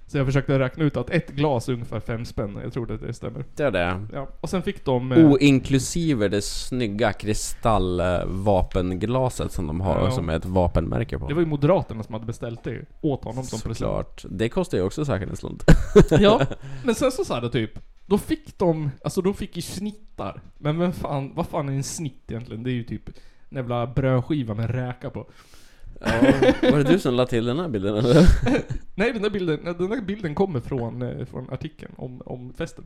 [0.07, 3.01] Så jag försökte räkna ut att ett glas är ungefär fem spänn, jag tror att
[3.01, 3.45] det stämmer.
[3.57, 4.07] Det är det.
[4.13, 5.13] Ja, och sen fick de...
[5.13, 10.11] eh, Och inklusive det snygga kristallvapenglaset som de har Ja.
[10.11, 11.29] som är ett vapenmärke på.
[11.29, 13.79] det var ju Moderaterna som hade beställt det åt honom som present.
[13.79, 14.25] Såklart.
[14.31, 15.65] Det kostar ju också säkert en slant.
[16.11, 16.41] Ja,
[16.85, 20.41] men sen så sa det typ, då fick de, alltså de fick ju snittar.
[20.59, 22.63] Men vem fan, vad fan är en snitt egentligen?
[22.63, 23.09] Det är ju typ
[23.49, 25.27] en jävla brödskiva med räka på.
[26.05, 26.11] Ja,
[26.71, 28.15] var det du som la till den här bilden eller?
[28.95, 32.85] Nej den där bilden, den där bilden kommer från, eh, från artikeln om, om festen.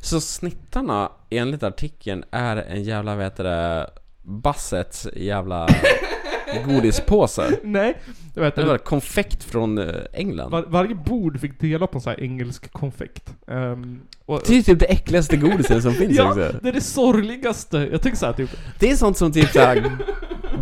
[0.00, 3.90] Så snittarna, enligt artikeln, är en jävla, vet du det,
[4.22, 5.68] Bassets jävla
[6.66, 7.58] godispåse.
[7.62, 7.98] Nej,
[8.34, 10.50] jag vet Det var konfekt från eh, England.
[10.50, 13.34] Var, varje bord fick dela på en sån här engelsk konfekt.
[13.46, 16.58] Ehm, och, Det är typ det äckligaste godisen som finns ja, också.
[16.62, 17.88] det är det sorgligaste.
[17.92, 19.90] Jag tycker såhär typ, Det är sånt som typ såhär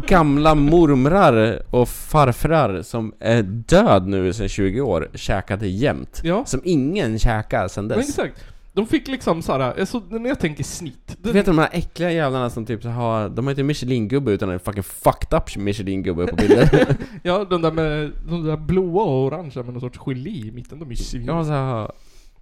[0.09, 6.21] gamla mormrar och farfrar som är död nu sedan 20 år käkade jämt.
[6.25, 6.45] ja.
[6.45, 8.09] Som ingen käkar sedan Men dess.
[8.09, 8.45] exakt.
[8.75, 11.17] De fick liksom såhär, alltså, när jag tänker snitt.
[11.23, 14.61] Du vet de här äckliga jävlarna som typ har, de har inte Michelin-gubbe utan en
[14.61, 16.69] fucking fucked up Michelin-gubbe på bilden.
[17.23, 20.79] ja, de där med, de där blåa och orangea med någon sorts gelé i mitten,
[20.79, 21.25] de är svin.
[21.25, 21.91] Jag har så här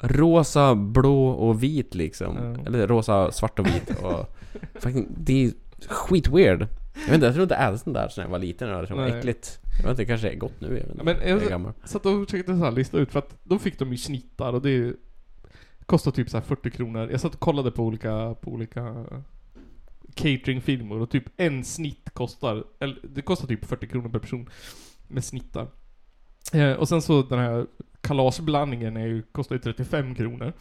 [0.01, 2.37] rosa, blå och vit liksom.
[2.37, 2.67] Ja.
[2.67, 4.37] Eller rosa, svart och vit och
[4.83, 5.51] fucking, det är
[5.89, 6.67] skitweird.
[7.01, 8.95] Jag vet inte, jag tror inte ätit sånt där sen jag var liten och det
[8.95, 9.19] var Nej.
[9.19, 9.59] äckligt.
[9.77, 11.05] Jag vet inte, kanske är gott nu, jag vet inte.
[11.05, 11.73] Men jag jag- är gammal.
[11.85, 14.53] Så att de försökte så här lista ut, för att då fick de ju snittar
[14.53, 14.95] och det
[15.87, 17.09] kostar typ så här 40 kronor.
[17.11, 19.05] Jag satt och kollade på olika, på olika
[20.15, 24.49] cateringfilmer och typ en snitt kostar, eller det kostar typ 40 kronor per person
[25.09, 25.67] med snittar.
[26.53, 27.67] Eh, och sen så den här
[28.01, 30.53] kalasblandningen är ju, kostar ju 35 kronor.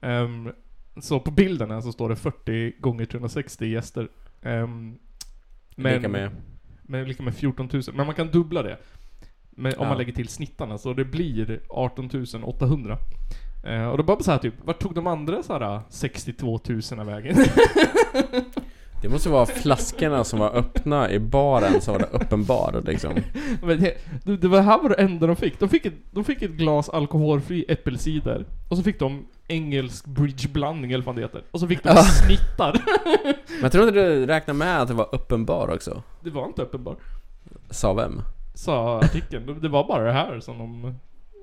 [0.00, 0.52] Ehm,
[1.00, 4.08] så på bilden här så står det 40 gånger 360 gäster.
[4.42, 4.98] Um,
[5.76, 6.30] Lika med.
[6.82, 7.82] med, lika med 14 000.
[7.94, 8.78] Men man kan dubbla det.
[9.50, 9.88] Med, om Ja.
[9.88, 12.10] man lägger till snittarna, så det blir 18
[12.44, 12.98] 800.
[13.64, 16.60] Eh, och då bara så här typ, vart tog de andra så här 62
[16.96, 17.36] 000 vägen?
[19.02, 23.12] Det måste vara flaskorna som var öppna i baren som var det uppenbara liksom.
[23.62, 25.58] Men det, det, det var här var det enda de fick.
[25.60, 28.44] De fick, ett, de fick ett glas alkoholfri äppelcider.
[28.68, 31.42] Och så fick de engelsk bridgeblandning eller vad det heter.
[31.50, 32.02] Och så fick de Ja.
[32.02, 32.72] snittar.
[33.48, 36.02] Men jag tror inte du räknar med att det var uppenbar också?
[36.20, 36.98] Det var inte uppenbart.
[37.70, 38.20] Sa vem?
[38.54, 39.60] Sa artikeln.
[39.60, 40.94] Det- var bara det här som de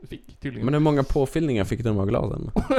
[0.07, 0.65] fick tydligen.
[0.65, 2.51] Men hur många påfyllningar fick de av glasen?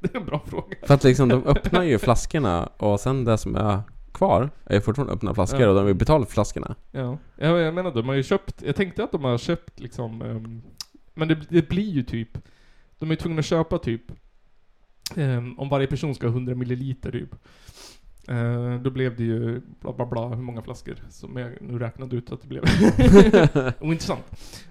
[0.00, 0.76] Det är en bra fråga.
[0.82, 3.80] För att liksom, de öppnar ju flaskorna och sen det som är
[4.12, 5.68] kvar är fortfarande öppna flaskor Ja.
[5.68, 6.74] och de vill betala för flaskorna.
[6.90, 10.22] Ja, jag, jag menar de har ju köpt, jag tänkte att de har köpt liksom,
[10.22, 10.62] ehm,
[11.14, 12.38] men det, det blir ju typ,
[12.98, 14.02] de är ju tvungna att köpa typ,
[15.16, 17.34] ehm, om varje person ska ha 100 milliliter typ.
[18.28, 22.16] Eh, då blev det ju bla bla bla, hur många flaskor som jag nu räknade
[22.16, 22.62] ut att det blev.
[23.80, 24.24] Ointressant.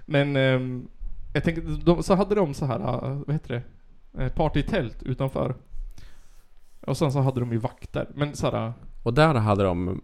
[0.06, 0.88] Men ehm,
[1.34, 4.30] jag tänkte, de, så hade de så här, eh, vad heter det?
[4.30, 5.54] Partytält utanför.
[6.80, 8.08] Och sen så hade de ju vakter.
[8.14, 8.72] Men så här,
[9.02, 10.00] Och där hade de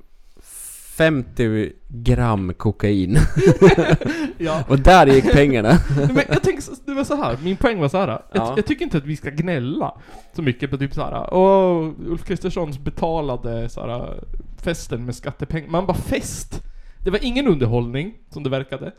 [0.97, 3.19] 50 gram kokain.
[4.39, 4.65] ja.
[4.69, 5.69] Och där gick pengarna.
[5.97, 7.39] Men jag tänker, det var så här.
[7.43, 8.09] min poäng var så här.
[8.09, 8.53] Jag, Ja.
[8.57, 10.01] jag tycker inte att vi ska gnälla
[10.37, 11.35] så mycket på typ så här.
[11.35, 14.25] Åh, Ulf Kristerssons betalade så här,
[14.63, 15.69] festen med skattepengar.
[15.69, 16.63] Man bara fest!
[17.05, 18.93] Det var ingen underhållning, som det verkade.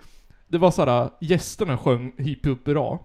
[0.47, 2.99] Det var så här, gästerna sjöng Hipp upp hurra.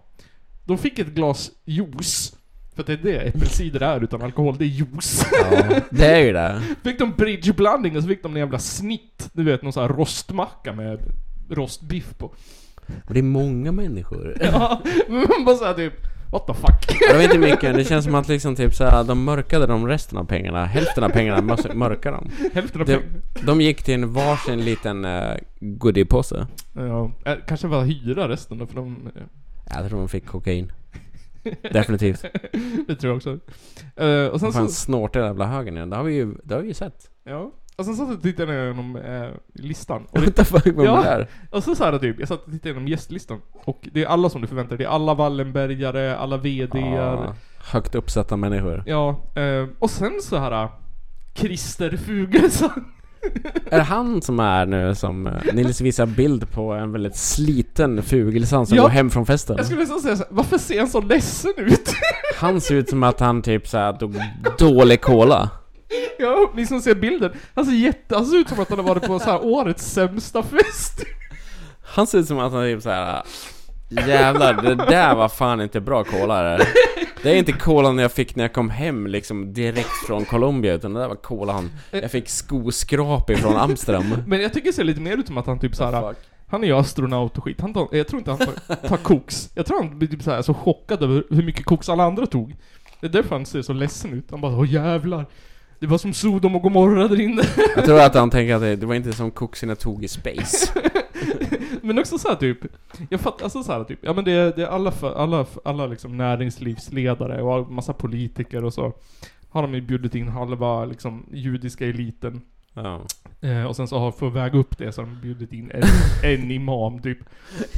[0.66, 2.37] De fick ett glas juice.
[2.76, 5.26] För det är det äppelcider är utan alkohol, det är juice.
[5.33, 6.62] Ja, det är ju det.
[6.85, 9.28] fick de bridgeblandning och så fick de en jävla snitt.
[9.33, 11.00] Du vet, någon sån här rostmacka med
[11.50, 12.26] rostbiff på.
[13.06, 14.37] Och det är många människor.
[14.52, 15.94] Ja, men bara såhär typ,
[16.33, 16.96] what the fuck?
[17.11, 20.18] Jag vet inte mycket, det känns som att liksom typ såhär, de mörkade de resten
[20.18, 20.64] av pengarna.
[20.64, 22.48] Hälften av pengarna mör- mörkade de.
[22.54, 23.04] Hälften av pengarna.
[23.42, 26.46] de gick till en varsin liten uh, goodiepåse.
[26.72, 29.11] Ja, eh, kanske bara hyra resten då, för de...
[29.74, 30.72] Jag tror de fick kokain.
[31.72, 32.24] Definitivt.
[32.87, 33.38] Det tror jag också.
[33.96, 34.74] Eh, och sen Fan så...
[34.74, 35.90] snortiga jävla högen igen.
[35.90, 37.11] Det har vi ju, det har vi ju sett.
[37.24, 37.53] Ja.
[37.76, 40.07] Och sen så tittade jag igenom eh, listan.
[40.11, 41.03] Och, det, fuck Ja.
[41.03, 41.29] där?
[41.50, 43.40] och så såhär typ, jag satt och tittade igenom gästlistan.
[43.64, 44.79] Och det är alla som du förväntar dig.
[44.79, 46.76] Det är alla Wallenbergare, alla VDR.
[46.79, 47.35] Ja,
[47.72, 48.83] högt uppsatta människor.
[48.87, 50.68] Ja, eh, och sen så här
[51.35, 52.85] Christer Fuglesang.
[53.70, 58.02] Är det han som är nu som eh, Nils visar bild på en väldigt sliten
[58.02, 58.83] Fuglesang som Ja.
[58.83, 59.56] går hem från festen?
[59.56, 61.92] Jag skulle nästan säga så här, varför ser han så ledsen ut?
[62.37, 64.16] Han ser ut som att han typ såhär tog
[64.59, 65.50] dålig cola.
[66.18, 67.33] Ja, ni som ser bilden.
[67.54, 68.14] Han ser jätte...
[68.16, 71.04] Han ser ut som att han har varit på så här årets sämsta fest.
[71.83, 73.22] Han ser ut som att han typ såhär
[73.90, 76.66] Jävlar, det där var fan inte bra cola det.
[77.22, 80.94] Det är inte colan jag fick när jag kom hem liksom direkt från Colombia utan
[80.94, 84.16] det där var colan Jag fick skoskrap ifrån Amsterdam.
[84.26, 86.09] Men jag tycker det ser lite mer ut som att han typ så här.
[86.09, 86.18] Fuck.
[86.46, 87.61] Han är ju astronaut och skit.
[87.61, 89.50] Han tar, jag tror inte han tar, tar koks.
[89.55, 92.26] Jag tror han blir typ så, här, så chockad över hur mycket koks alla andra
[92.26, 92.57] tog.
[93.00, 94.31] Det är därför han ser så ledsen ut.
[94.31, 95.26] Han bara åh jävlar.
[95.79, 97.42] Det var som Sodom och Gomorra där inne.
[97.76, 100.09] Jag tror att han tänker att det, det var inte som koksen jag tog i
[100.09, 100.72] space.
[101.90, 102.59] Men också så här typ,
[103.09, 105.87] jag fattar, alltså så här typ, ja men det det är alla, för, alla, alla
[105.87, 108.92] liksom näringslivsledare och massa politiker och så
[109.50, 112.40] har de ju bjudit in halva liksom judiska eliten.
[112.74, 113.00] Ja,
[113.40, 115.70] Eh, och sen så har, för att väga upp det så har de bjudit in
[115.70, 115.83] en,
[116.33, 117.18] en imam typ.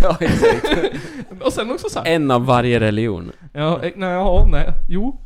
[0.02, 0.66] ja exakt.
[1.40, 3.32] Och sen också så här, En av varje religion.
[3.52, 5.20] ja, eh, nej, ja, nej, jo.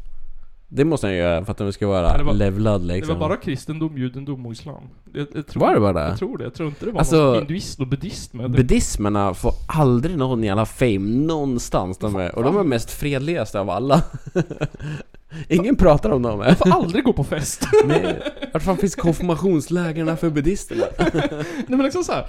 [0.68, 3.18] Det måste han göra för att de ska vara det var- levlad Det liksom.
[3.18, 4.82] var bara kristendom, judendom och islam.
[5.14, 6.08] Jag, jag tror, Var det bara det?
[6.08, 6.44] Jag tror det.
[6.44, 8.36] Jag tror inte det var Alltså, någon hinduism och buddhism.
[8.36, 8.56] med det.
[8.56, 13.70] Buddhismerna får aldrig någon jävla fame någonstans de är, och de är mest fredligaste av
[13.70, 14.02] alla.
[15.48, 16.40] Ingen pratar om dem.
[16.40, 17.68] Jag får aldrig gå på fest.
[17.86, 20.84] Nej, vart fan finns konfirmationslägren för buddhisterna?
[20.98, 22.26] Nej men liksom så här.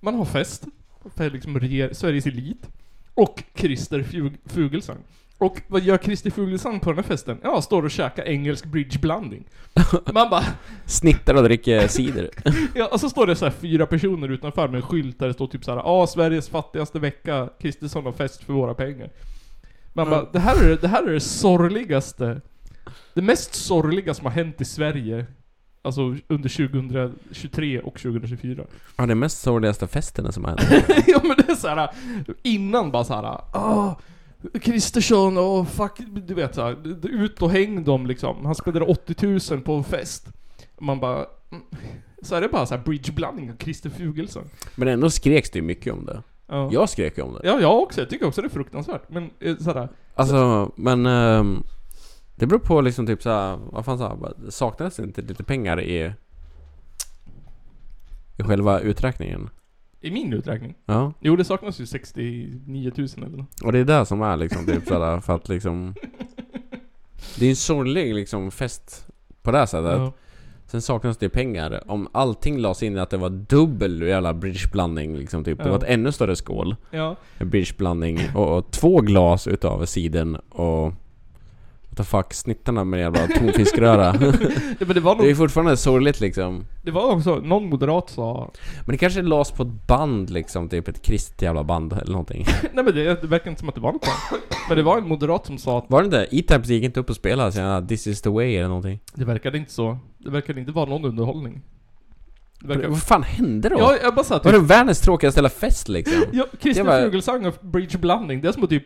[0.00, 0.64] Man har fest
[1.16, 1.54] för liksom
[1.92, 2.66] Sveriges elit
[3.14, 4.96] och Christer Fug- Fuglesang.
[5.38, 7.38] Och vad gör Christer Fuglesang på den här festen?
[7.42, 9.44] Ja, står och käkar engelsk bridgeblandning.
[10.12, 10.44] Man bara,
[10.86, 12.30] Snittar och dricker cider.
[12.74, 15.34] ja, och så står det så här fyra personer utanför med en skylt där det
[15.34, 19.10] står typ så här, ja, Sveriges fattigaste vecka, Kristersson har fest för våra pengar.
[19.92, 22.40] Man bara, det här, är, det här är det sorgligaste,
[23.14, 25.26] det mest sorgliga som har hänt i Sverige,
[25.82, 28.64] alltså under 2023 och 2024.
[28.96, 30.84] Ja, det är mest sorgligaste festen som har hänt.
[31.06, 31.90] ja men det är såhär,
[32.42, 33.94] innan bara såhär, ah
[34.62, 35.92] Kristersson och fuck,
[36.26, 38.46] du vet såhär, ut och häng dem liksom.
[38.46, 40.26] Han spelade 80 000 på en fest.
[40.78, 41.64] Man bara, mm.
[42.22, 44.44] så är det bara såhär bridgeblandning av Christer Fuglesang.
[44.74, 46.22] Men ändå skreks det ju mycket om det.
[46.46, 46.68] Ja.
[46.72, 47.40] Jag skrek ju om det.
[47.44, 48.00] Ja, jag också.
[48.00, 49.08] Jag tycker också det är fruktansvärt.
[49.08, 51.06] Men eh, såhär, Alltså, men...
[51.06, 51.62] ehm,
[52.38, 54.52] det beror på liksom typ såhär, vad fan sa jag?
[54.52, 56.12] Saknades inte lite pengar i...
[58.36, 59.50] I själva uträkningen?
[60.00, 60.74] I min uträkning.
[60.86, 61.12] Ja.
[61.20, 63.60] Jo, det saknas ju 69 000 eller nåt.
[63.64, 65.94] Och det är det som är liksom typ såhär, för att liksom...
[67.38, 69.06] Det är en sorglig liksom fest
[69.42, 69.98] på det här sättet.
[69.98, 70.12] Ja.
[70.66, 71.82] Sen saknas det pengar.
[71.86, 75.58] Om allting lades in att det var dubbel jävla bridgeblandning liksom typ.
[75.58, 75.70] Det Ja.
[75.70, 76.76] var ett ännu större skål.
[76.90, 77.16] ja.
[77.40, 80.92] Bridgeblandning och, och två glas utav cider och...
[81.98, 84.14] The fuck, snittarna med jävla tonfiskröra.
[84.78, 86.64] ja men det var det är nog, fortfarande sorgligt liksom.
[86.82, 88.50] det var också, någon moderat sa
[88.86, 92.46] Men det kanske lades på ett band liksom, typ ett kristet jävla band eller någonting.
[92.72, 94.42] Nej men det, det verkar inte som att det var något band.
[94.68, 96.36] Men det var en moderat som sa att Var det inte?
[96.36, 99.00] E-Types gick inte upp och spelade sina 'This is the way' eller någonting?
[99.14, 99.98] det verkade inte så.
[100.18, 101.62] Det verkade inte vara någon underhållning.
[102.60, 102.88] Verkar...
[102.88, 103.76] Vad fan hände då?
[103.78, 104.52] Ja, jag bara sa Var typ...
[104.52, 106.22] det världens tråkigaste jävla fest liksom?
[106.32, 108.84] Ja, Christer var- Fuglesang och bridgeblandning, det är som att typ...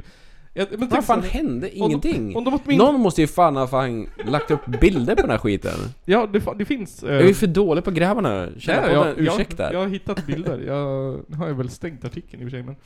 [0.54, 1.66] Men Vad tänk fan hände?
[1.66, 2.36] om de- Ingenting?
[2.36, 2.76] Om de.
[2.76, 5.74] Någon måste ju fan ha fan lagt upp bilder på den här skiten.
[6.04, 7.02] Ja, det, det finns...
[7.02, 8.54] eh, Jag är för dålig på att gräva nu.
[8.58, 9.62] Känner jag, den, ursäkta.
[9.62, 10.58] jag, jag har hittat bilder.
[10.66, 12.76] Jag har ju väl stängt artikeln i och för sig men...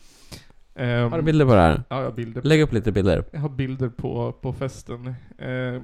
[0.75, 1.83] ehm, Har du bilder på det här?
[1.89, 2.43] Ja, jag har bilder.
[2.43, 3.25] Lägg upp lite bilder.
[3.31, 5.15] Jag har bilder på, på festen.
[5.39, 5.83] Ehm,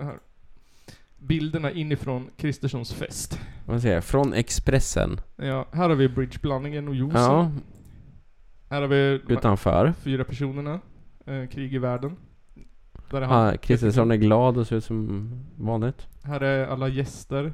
[0.00, 0.14] här.
[1.18, 3.40] Bilderna inifrån Kristerssons fest.
[3.66, 4.04] Vad säger jag?
[4.04, 5.20] Från Expressen.
[5.36, 7.20] Ja, här har vi bridgeblandningen och juicen.
[7.22, 7.50] Ja,
[8.70, 9.92] Här har vi utanför.
[10.02, 10.80] fyra personerna.
[11.30, 12.16] Eh, krig i världen.
[13.10, 13.46] Där är han.
[13.46, 16.06] Ja, Kristersson är glad och ser ut som vanligt.
[16.22, 17.52] Här är alla gäster.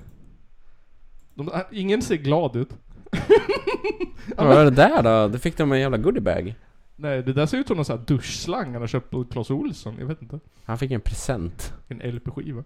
[1.35, 2.69] De, äh, ingen ser glad ut.
[4.37, 5.29] Vad var det där då?
[5.33, 6.55] Det fick de en jävla goodiebag.
[6.97, 9.51] Nej, det där ser ut som någon sån här duschslang han har köpt på Clas
[9.51, 9.95] Ohlson.
[9.99, 10.41] Jag vet inte.
[10.65, 11.75] Han fick en present.
[11.89, 12.65] En LP-skiva.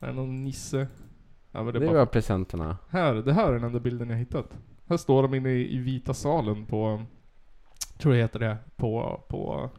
[0.00, 0.86] Här är någon nisse.
[1.52, 1.98] Ja, men det Det bara...
[1.98, 2.76] var presenterna.
[2.88, 4.58] Här, det här är den enda bilden jag hittat.
[4.88, 7.02] Här står de inne i, i vita salen på...
[7.98, 8.56] Tror jag heter det.
[8.76, 9.20] På...
[9.28, 9.70] på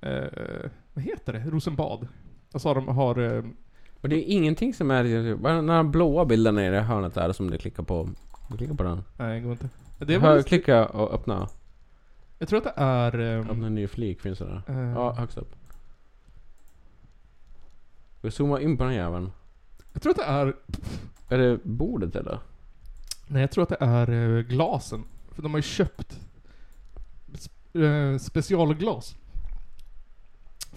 [0.00, 1.44] eh, vad heter det?
[1.50, 2.08] Rosenbad.
[2.52, 3.18] Alltså de har...
[3.36, 3.44] Eh,
[4.00, 5.34] Och det är ingenting som är...
[5.34, 8.10] Vad är den här blåa bilden nere i hörnet där som du klickar på?
[8.50, 9.02] Du klickar på den.
[9.16, 9.68] nej, det går inte.
[9.98, 11.48] Det Hör, klicka och öppna.
[12.38, 13.18] jag tror att det är...
[13.18, 14.62] ehm, Öppna en ny flik, finns det där?
[14.68, 15.54] eh, Ja, högst upp.
[18.20, 19.30] Vi zoomar in på den jäveln.
[19.92, 20.54] Jag tror att det är...
[21.28, 22.38] Är det bordet eller?
[23.26, 25.04] Nej, jag tror att det är eh, glasen.
[25.32, 26.20] För de har ju köpt
[27.74, 29.16] eh, specialglas.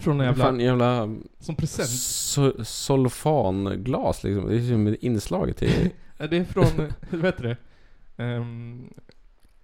[0.02, 0.44] Från en jävla...
[0.44, 1.16] fan jävla...
[1.38, 1.88] Som present.
[1.88, 4.48] So solfanglas liksom.
[4.48, 5.90] Det är som ett inslag till...
[6.30, 6.66] Det är från,
[7.10, 7.56] hur heter det?
[8.22, 8.92] Ehm,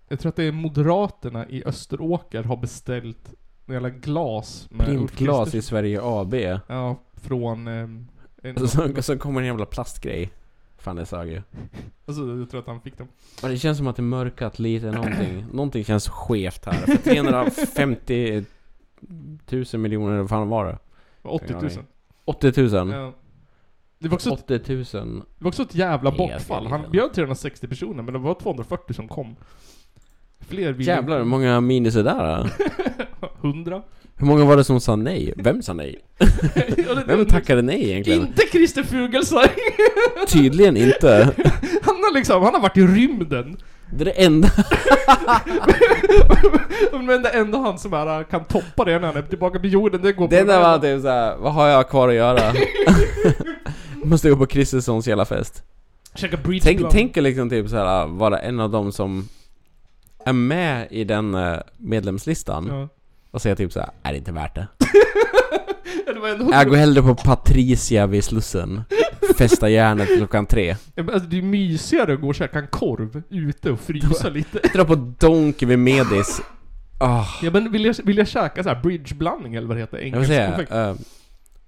[0.08, 3.34] jag tror att det är Moderaterna i Österåker har beställt
[3.66, 5.62] jävla glas med Printglas i.
[5.62, 6.34] Sverige AB.
[6.66, 7.68] Ja, från...
[7.68, 8.08] Um,
[8.42, 10.30] en, så, så kommer en jävla plastgrej.
[10.78, 11.42] Fan det sög ju.
[12.06, 13.08] alltså, jag tror att han fick dem.
[13.42, 15.46] Men det känns som att det mörkat lite någonting.
[15.52, 16.72] Någonting känns skevt här.
[16.72, 18.44] För 350
[19.50, 20.78] 000 miljoner, vad fan var det?
[21.22, 21.70] 80 000.
[22.24, 22.90] 80 000?
[22.92, 23.14] Ja.
[23.98, 24.84] Det var, också ett, 80 000.
[25.38, 26.66] det var också ett jävla bortfall.
[26.66, 29.36] Han bjöd 360 personer, men det var 240 som kom.
[30.40, 30.92] Fler ville...
[30.92, 32.50] Jävlar hur många minus är där?
[33.20, 33.48] då?
[33.48, 33.82] 100?
[34.16, 35.32] Hur många var det som sa nej?
[35.36, 35.98] Vem sa nej?
[37.06, 38.20] Vem tackade nej egentligen?
[38.20, 39.48] Inte Christer Fuglesang!
[40.28, 41.34] Tydligen inte.
[41.82, 43.56] Han har liksom, han har varit i rymden.
[43.90, 44.48] Det är det enda.
[47.02, 50.02] Men det enda han som är, kan toppa det när han är tillbaka på jorden,
[50.02, 52.14] det går på Det enda den här- var typ såhär, vad har jag kvar att
[52.14, 52.52] göra?
[54.04, 55.62] Måste gå på Kristerssons hela fest.
[56.62, 59.28] Tänk, tänk liksom typ såhär, vara en av dem som
[60.24, 62.88] är med i den eh, medlemslistan Ja.
[63.30, 64.66] och säga typ såhär, är det inte värt det?
[66.06, 66.48] Det.
[66.52, 68.82] Jag går hellre på Patricia vid Slussen.
[69.36, 70.76] Festa järnet klockan tre.
[70.94, 74.28] Ja, men Alltså, det är mysigare att gå och käka en korv ute och frysa
[74.28, 74.58] lite.
[74.74, 76.40] Dra på Donk vid Medis.
[77.00, 79.96] Ah, Ja men vill jag, vill jag käka så här bridgeblandning eller vad det heter?
[79.96, 80.72] jag vill Engelsk säga, konfekt?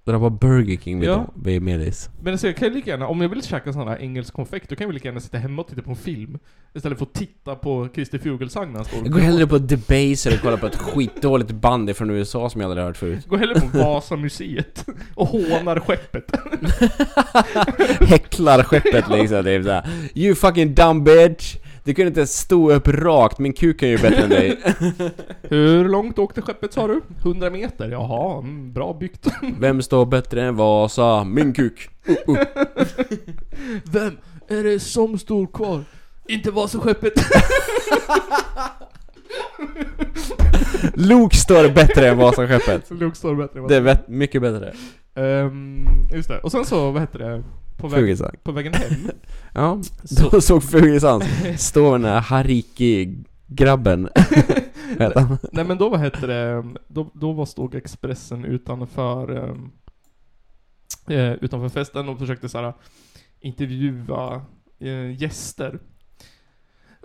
[0.07, 1.25] Eh, Dra på Burger King vid, Ja.
[1.43, 2.09] vid Medis.
[2.21, 4.69] Men alltså jag kan ju lika gärna, om jag vill käka sån här engelsk konfekt,
[4.69, 6.37] då kan jag väl lika gärna sitta hemma och titta på en film.
[6.73, 10.33] Istället för att titta på Christer Fuglesang när han står Jag går hellre på Debaser
[10.33, 13.27] och kollar på ett skitdåligt band från USA som jag aldrig hört förut.
[13.27, 14.85] Gå hellre på Vasamuseet
[15.15, 16.31] och hånar skeppet.
[18.09, 21.55] Häcklar skeppet liksom, typ såhär You fucking dumb bitch!
[21.83, 24.59] Du kunde inte stå upp rakt, min kuk är ju bättre än dig.
[25.41, 27.01] Hur långt åkte skeppet sa du?
[27.21, 27.89] 100 meter?
[27.89, 29.27] Jaha, mm, bra byggt.
[29.59, 31.23] Vem står bättre än Vasa?
[31.23, 31.89] Min kuk!
[33.83, 34.17] Vem
[34.47, 35.83] är det som står kvar?
[36.27, 37.13] Inte Vasaskeppet.
[40.93, 42.91] Luke står bättre än Vasaskeppet.
[42.91, 44.73] Luke står bättre än Det är mycket bättre.
[45.15, 46.39] Ehm, just det.
[46.39, 47.43] Och sen så, vad heter det?
[47.81, 48.91] På, väg, på vägen hem.
[49.53, 51.21] Ja, Så- då såg Fuglesang
[51.57, 54.09] stå den här Hariki-grabben.
[55.51, 59.71] Nej men då vad hette det, då, då var stod Expressen utanför ehm,
[61.07, 62.73] eh, utanför festen och försökte såhär
[63.39, 64.41] intervjua
[64.79, 65.79] eh, gäster.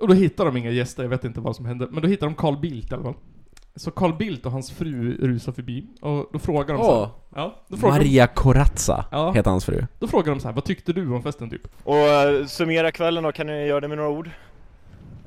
[0.01, 2.31] Och då hittade de inga gäster, jag vet inte vad som hände, men då hittade
[2.33, 3.14] de Carl Bildt i alla fall.
[3.77, 7.11] Så Carl Bildt och hans fru rusar förbi och då frågar de så här, Åh,
[7.35, 9.33] ja, då frågar, de, Maria Corazza Ja.
[9.33, 9.87] heter hans fru.
[9.99, 11.68] då frågar de så här, vad tyckte du om festen typ?
[11.85, 14.31] Och eh, summera kvällen då, kan ni göra det med några ord?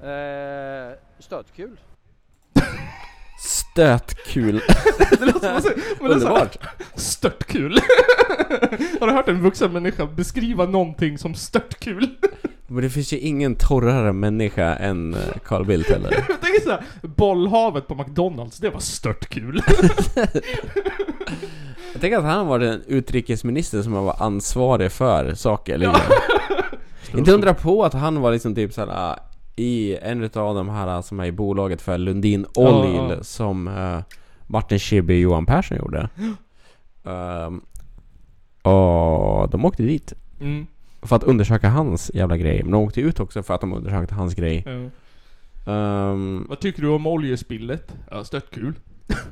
[0.04, 1.78] Eh, stötkul.
[3.39, 4.62] Stötkul.
[5.20, 5.72] Det låter som
[6.02, 6.58] men det är så här, Underbart.
[6.95, 7.72] störtkul.
[9.00, 12.10] Har du hört en vuxen människa beskriva någonting som störtkul?
[12.72, 16.11] Men det finns ju ingen torrare människa än eh, Carl Bildt heller.
[16.30, 19.61] Jag tänker såhär, bollhavet på McDonalds, det var stört kul.
[21.93, 26.01] Jag tänker att han var den utrikesminister som var ansvarig för saker liksom.
[27.17, 29.15] Inte undra på att han var liksom typ såhär äh,
[29.55, 33.24] i en utav de här som är i bolaget för Lundin Oil Ja, ja.
[33.24, 33.99] som uh,
[34.47, 36.09] Martin Schibbye och Johan Persson gjorde.
[37.03, 37.61] Um,
[38.61, 40.67] och de åkte dit Mm.
[41.02, 42.64] För att undersöka hans jävla grej.
[42.64, 44.64] Men de åkte ut också för att de undersökte hans grej.
[44.66, 44.89] Ja.
[46.12, 47.93] Um, Vad tycker du om oljespillet?
[48.12, 48.74] Ja, stört kul.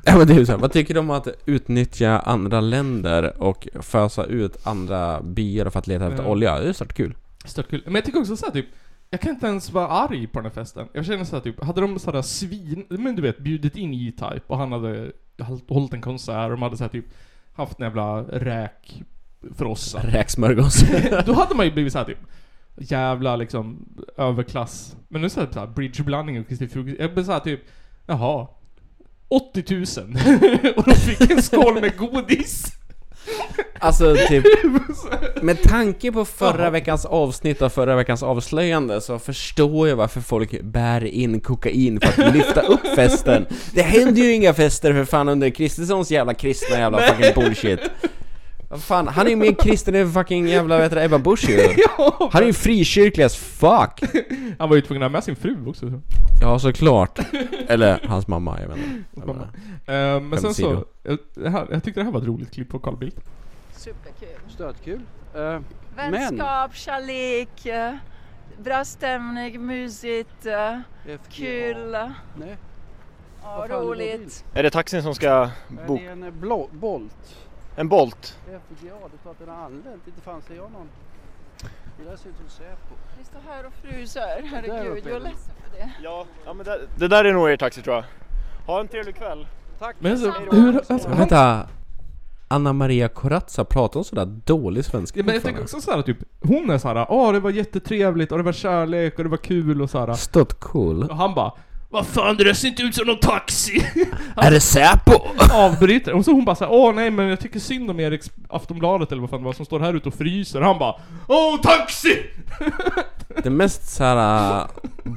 [0.04, 3.68] Ja men det är så här, vad tycker du om att utnyttja andra länder och
[3.80, 6.28] fösa ut andra byar för att leta efter Ja.
[6.30, 6.58] olja?
[6.60, 7.14] Det är så kul.
[7.44, 7.82] Stört kul.
[7.84, 8.66] Men jag tycker också såhär typ,
[9.10, 10.88] jag kan inte ens vara arg på den här festen.
[10.92, 14.58] Jag känner såhär typ, hade de sådär svin, men du vet, bjudit in E-Type och
[14.58, 15.12] han hade
[15.68, 17.06] hållit en konsert och de hade såhär typ
[17.52, 19.02] haft en jävla räk
[19.58, 20.00] frossa.
[20.04, 20.84] Räksmörgås.
[21.26, 22.18] Då hade man ju blivit såhär typ
[22.80, 23.86] jävla liksom
[24.16, 24.96] överklass.
[25.08, 27.00] Men nu så här, så här bridgeblandning och Christer Fuglesang.
[27.00, 27.60] Jag blev såhär typ,
[28.06, 28.46] jaha.
[29.28, 29.82] 80 000.
[30.76, 32.64] och de fick en skål med godis.
[33.80, 34.44] alltså typ,
[35.42, 40.62] med tanke på förra veckans avsnitt och förra veckans avslöjande så förstår jag varför folk
[40.62, 43.46] bär in kokain för att lyfta upp festen.
[43.74, 47.80] Det händer ju inga fester för fan under Kristerssons jävla kristna jävla fucking bullshit.
[48.70, 51.56] Vad fan, han är ju mer kristen än fucking jävla vet du, Ebba Busch ju.
[51.98, 54.00] ja, Han är ju frikyrklig as fuck!
[54.58, 55.90] Han var ju tvungen att ha med sin fru också.
[55.90, 56.00] Så.
[56.40, 57.18] Ja, såklart.
[57.68, 58.90] Eller hans mamma, jag inte.
[59.14, 59.48] Jag Mamma.
[59.86, 60.14] menar.
[60.16, 62.68] Eh, men sen så, jag, det här, jag tyckte det här var ett roligt klipp
[62.68, 63.20] på Carl Bildt.
[63.76, 64.28] Superkul.
[64.48, 65.00] Stötkul.
[65.34, 65.60] Eh,
[65.96, 67.94] men, Vänskap, kärlek, eh,
[68.64, 71.18] bra stämning, mysigt, eh, FGA.
[71.30, 72.56] kul, Nej,
[73.44, 74.44] Vad fan är roligt.
[74.54, 75.50] Är det taxin som ska
[75.86, 76.00] boka?
[76.02, 77.36] det är en eh, blå, Bolt.
[77.78, 78.38] En Bolt?
[78.44, 80.06] FGA, klart den har anlänt.
[80.06, 80.88] Inte fan ser jag någon.
[81.98, 82.94] Det där ser ut som Säpo.
[83.18, 85.90] Vi står här och fryser, Där herregud, jag är ledsen för det.
[86.02, 88.04] Ja, ja men det, det där är nog er taxi tror jag.
[88.66, 89.46] Ha en trevlig kväll.
[89.78, 89.96] Tack.
[89.98, 91.68] Men så, hur, alltså, Vänta,
[92.48, 96.18] Anna Maria Corazza, pratar hon sådär dålig svenska ja, men jag tänker också såhär typ,
[96.40, 99.82] hon är såhär, åh det var jättetrevligt och det var kärlek och det var kul
[99.82, 100.14] och såhär.
[100.14, 101.02] Stått cool.
[101.10, 101.52] Och han bara,
[101.90, 103.86] vad fan det där ser inte ut som någon taxi!
[104.36, 105.12] Är det Säpo?
[105.52, 106.12] Avbryter.
[106.12, 109.20] Och så hon bara såhär, åh nej men jag tycker synd om Eriks Aftonbladet eller
[109.20, 110.60] vad fan det var som står här ute och fryser.
[110.60, 110.94] Han bara,
[111.28, 112.22] åh taxi!
[113.42, 114.66] Det mest såhär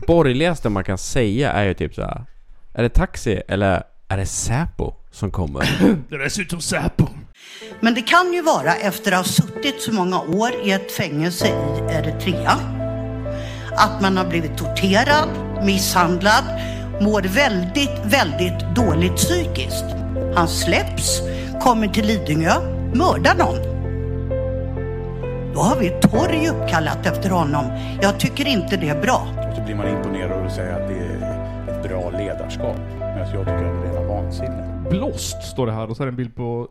[0.07, 2.25] borgerligaste man kan säga är ju typ såhär
[2.73, 5.69] Är det taxi eller är det Säpo som kommer?
[6.09, 7.07] Det där ser ut som Säpo.
[7.79, 11.47] Men det kan ju vara efter att ha suttit så många år i ett fängelse
[11.47, 12.57] i Eritrea.
[13.71, 15.29] Att man har blivit torterad,
[15.65, 16.43] misshandlad,
[17.01, 19.85] mår väldigt, väldigt dåligt psykiskt.
[20.35, 21.21] Han släpps,
[21.61, 22.53] kommer till Lidingö,
[22.93, 23.71] mördar någon.
[25.53, 27.65] Då har vi ett torg uppkallat efter honom.
[28.01, 29.27] Jag tycker inte det är bra.
[29.49, 32.77] Och så blir man imponerad och säger att det är ett bra ledarskap.
[32.99, 34.87] Medan jag tycker att det är rena vansinne.
[34.89, 36.67] Blåst står det här och så är det en bild på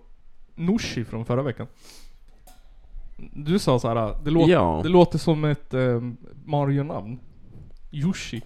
[0.54, 1.66] Nooshi från förra veckan.
[3.32, 4.80] Du sa så här, det, låter, Ja.
[4.82, 6.00] det låter som ett eh,
[6.44, 7.18] Mario-namn.
[7.92, 8.42] Yoshi.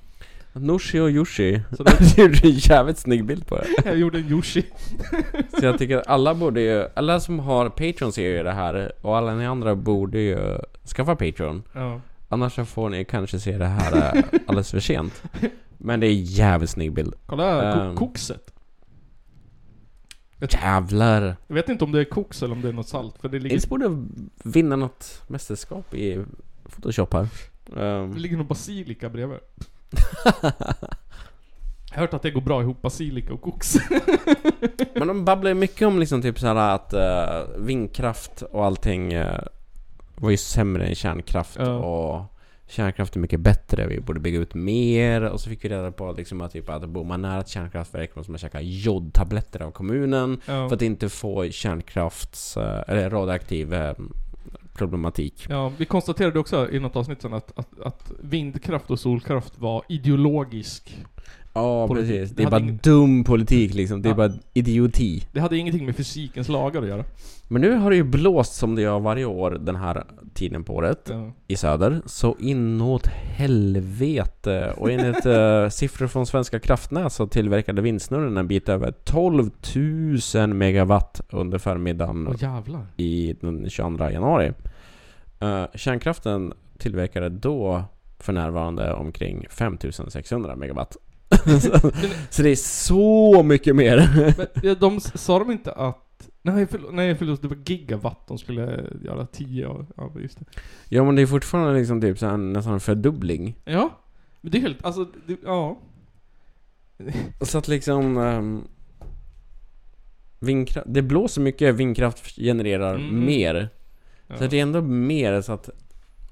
[0.54, 1.60] Nooshi och Yoshi.
[1.76, 1.92] Så du
[2.22, 3.66] gjorde en jävligt snygg bild på det.
[3.84, 4.62] Jag gjorde en Yoshi.
[5.58, 8.92] Så jag tycker att alla borde ju, alla som har Patreon ser ju det här
[9.00, 10.58] och alla ni andra borde ju
[10.96, 11.62] skaffa Patreon.
[11.72, 12.00] Ja.
[12.28, 15.22] Annars så får ni kanske se det här eh, alldeles för sent.
[15.78, 17.14] Men det är jävligt snygg bild.
[17.26, 17.96] Kolla ko- Ehm.
[17.96, 18.50] kokset.
[20.50, 21.36] Jävlar!
[21.46, 23.38] Jag vet inte om det är koks eller om det är något salt, för det
[23.38, 24.04] ligger, Ils borde
[24.44, 26.24] vinna något mästerskap i
[26.70, 27.28] Photoshop här.
[27.76, 29.38] Ehm, det ligger någon basilika bredvid.
[31.90, 33.74] Jag har hört att det går bra ihop, basilika och koks.
[34.94, 39.38] Men de babblar ju mycket om liksom typ såhär att uh, vindkraft och allting uh,
[40.14, 41.72] var ju sämre än kärnkraft Ja.
[41.74, 42.22] och
[42.66, 46.12] kärnkraft är mycket bättre, vi borde bygga ut mer och så fick vi reda på
[46.12, 50.40] liksom att, typ, att bor man nära ett kärnkraftverk måste man käka jodtabletter av kommunen
[50.46, 50.68] Ja.
[50.68, 52.56] för att inte få kärnkrafts...
[52.56, 53.94] eh, eller radioaktiv eh,
[54.74, 55.46] problematik.
[55.48, 59.82] Ja, vi konstaterade också i något avsnitt sen att, att, att vindkraft och solkraft var
[59.88, 61.04] ideologisk.
[61.54, 62.10] Ja Politik.
[62.10, 64.16] precis, Det det är bara ing- dum politik liksom, det är Ja.
[64.16, 65.26] bara idioti.
[65.32, 67.04] Det hade ingenting med fysikens lagar att göra.
[67.48, 70.74] Men nu har det ju blåst som det gör varje år den här tiden på
[70.74, 71.32] året Ja.
[71.48, 72.00] i söder.
[72.06, 74.72] Så inåt helvete.
[74.76, 79.50] Och enligt uh, siffror från Svenska kraftnät så tillverkade vindsnurren en bit över 12
[80.34, 82.86] 000 megawatt under förmiddagen jävlar.
[82.96, 84.52] i den 22 januari.
[85.42, 87.84] Uh, kärnkraften tillverkade då
[88.18, 90.96] för närvarande omkring 5600 megawatt.
[92.30, 93.96] så, det är så mycket mer.
[94.36, 96.28] Men ja, de sa de inte att...
[96.42, 99.86] Nej förlåt, nej förlåt, det var gigawatt de skulle göra 10 av.
[99.96, 100.44] Ja, just det.
[100.88, 103.54] ja men det är fortfarande liksom typ så här, nästan en fördubbling.
[103.64, 103.90] Ja.
[104.40, 105.78] Men det är helt, alltså, det, ja.
[107.40, 108.16] Så att liksom...
[108.16, 108.68] Um,
[110.40, 113.24] vindkraft, det blåser mycket, vindkraft genererar Mm.
[113.24, 113.68] mer.
[114.26, 114.36] ja.
[114.36, 115.70] Så det är ändå mer så att...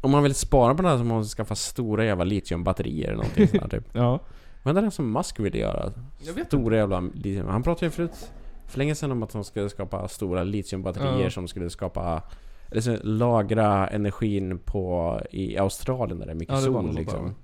[0.01, 3.17] Om man vill spara på det här så måste man skaffa stora jävla litiumbatterier eller
[3.17, 3.85] någonting sånt typ.
[3.93, 4.21] Ja.
[4.63, 5.93] Vad är det som Musk ville göra?
[6.47, 7.47] Stora jävla litium...
[7.49, 8.33] Han pratade ju förut,
[8.67, 11.31] för länge sedan om att de skulle skapa stora litiumbatterier Ja.
[11.31, 12.23] som skulle skapa...
[12.71, 15.21] Eller så lagra energin på...
[15.31, 17.35] I Australien där det är mycket Ja, det sol liksom.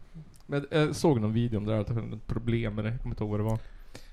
[0.47, 2.91] Men jag såg någon video om det där, att det var ett problem med det.
[2.91, 3.59] Jag kommer inte ihåg vad det var.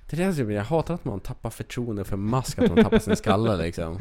[0.10, 3.16] Det är det jag hatar att man tappar förtroende för Musk, att man tappar sin
[3.16, 3.98] skalle liksom.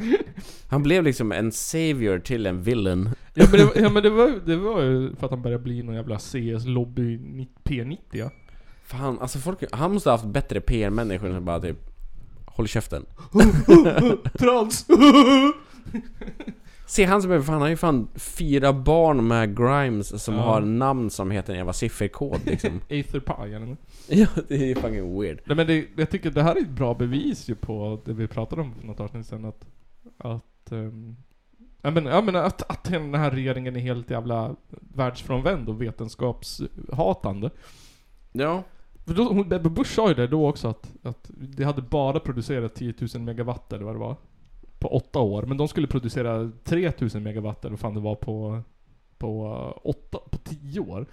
[0.69, 3.09] Han blev liksom en savior till en villain.
[3.33, 5.63] Ja men det, var- ja, men det, var, det var ju för att han började
[5.63, 7.17] bli någon jävla CS-lobby
[7.63, 8.29] P90 ja.
[8.85, 11.77] Fan, alltså folk, han måste ha haft bättre PR-människor som bara typ
[12.45, 13.05] Håll käften.
[14.39, 14.85] Trans!
[16.87, 20.41] Se han som är, fan, han har ju fan fyra barn med Grimes som Ja.
[20.41, 22.81] har namn som heter en jävla sifferkod liksom.
[22.89, 23.77] Aether Pie eller
[24.07, 25.41] ja, det är ju fucking weird.
[25.45, 28.27] Nej men det, jag tycker det här är ett bra bevis ju på det vi
[28.27, 29.65] pratade om för något avsnitt sen att...
[30.17, 30.71] Att...
[30.71, 31.15] Um,
[31.81, 34.55] jag menar, jag menar att, att den här regeringen är helt jävla
[34.95, 37.49] världsfrånvänd och vetenskapshatande.
[38.31, 38.63] Ja.
[39.05, 42.93] Då, Ebba Busch sa ju det då också att, att det hade bara producerat 10
[43.13, 44.15] 000 megawatt eller vad det var.
[44.79, 45.43] På åtta år.
[45.43, 48.61] Men de skulle producera 3 000 megawatt eller vad fan det var på...
[49.17, 51.05] På uh, åtta, på tio år.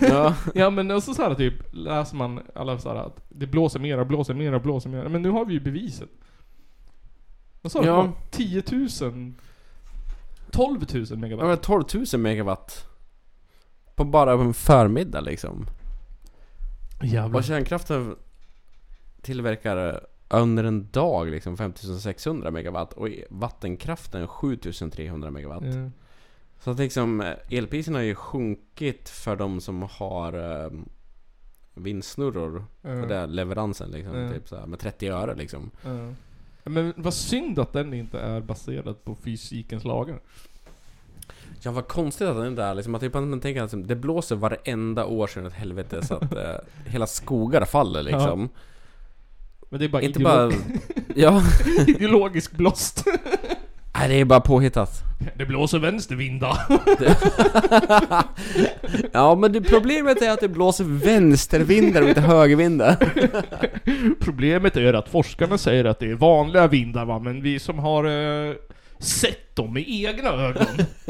[0.00, 0.34] Ja.
[0.54, 3.80] ja men och så, så här typ, läser man alla så här att det blåser
[3.80, 5.08] mera, blåser mera, blåser mera.
[5.08, 6.08] Men nu har vi ju beviset.
[7.62, 8.12] Vad sa Ja.
[8.30, 8.36] du?
[8.44, 8.62] 10
[9.10, 9.32] 000?
[10.50, 11.46] 12 000 Det megawatt?
[11.46, 12.86] var 12 000 megawatt.
[13.94, 15.66] På bara en förmiddag liksom.
[17.04, 17.38] Jävlar.
[17.38, 18.16] Och kärnkraften
[19.22, 25.64] tillverkar under en dag liksom 5600 megawatt och vattenkraften 7300 megawatt.
[25.64, 25.90] Ja.
[26.60, 30.70] Så att liksom eh, elpriserna har ju sjunkit för de som har eh,
[31.74, 33.02] vindsnurror Ja.
[33.02, 34.16] på den leveransen liksom.
[34.18, 34.32] Ja.
[34.32, 35.70] Typ så här, med 30 öre liksom.
[36.64, 40.20] Men vad synd att den inte är baserad på fysikens lagar.
[41.62, 42.94] Ja vad konstigt att den är liksom.
[42.94, 46.40] Att man tänker att det blåser varenda år sedan ett helvete så att eh,
[46.86, 48.48] hela skogar faller liksom.
[49.68, 50.52] Men det är bara Inte ideolo- bara...
[51.14, 51.42] Ja.
[51.86, 53.04] ideologisk blåst.
[53.98, 55.02] Nej det är bara påhittat.
[55.36, 56.58] Det blåser vänstervindar.
[59.12, 62.96] Ja men det problemet är att det blåser vänstervindar och inte högervindar.
[64.20, 68.04] Problemet är att forskarna säger att det är vanliga vindar va, men vi som har
[68.04, 68.54] eh,
[69.04, 70.66] sett dem med egna ögon,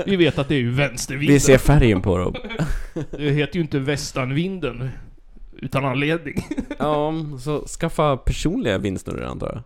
[0.07, 1.33] vi vet att det är ju vänstervindar.
[1.33, 2.35] Vi ser färgen på dem.
[3.11, 4.89] Det heter ju inte västanvinden.
[5.53, 6.35] Utan anledning.
[6.79, 9.63] Ja, så skaffa personliga vindsnurror antar jag.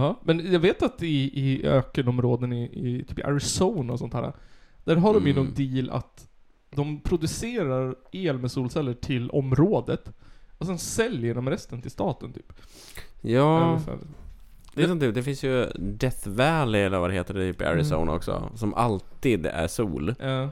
[0.00, 4.32] Ja, men jag vet att i, i ökenområden i, i typ Arizona och sånt här,
[4.84, 5.44] där har de ju Mm.
[5.44, 6.28] någon deal att
[6.74, 10.12] de producerar el med solceller till området,
[10.58, 12.52] och sen säljer de resten till staten typ.
[13.20, 13.80] Ja.
[14.74, 17.64] Det är som typ, det finns ju Death Valley eller vad det heter typ i
[17.64, 18.50] Arizona också.
[18.54, 20.14] Som alltid är sol.
[20.20, 20.50] Ja.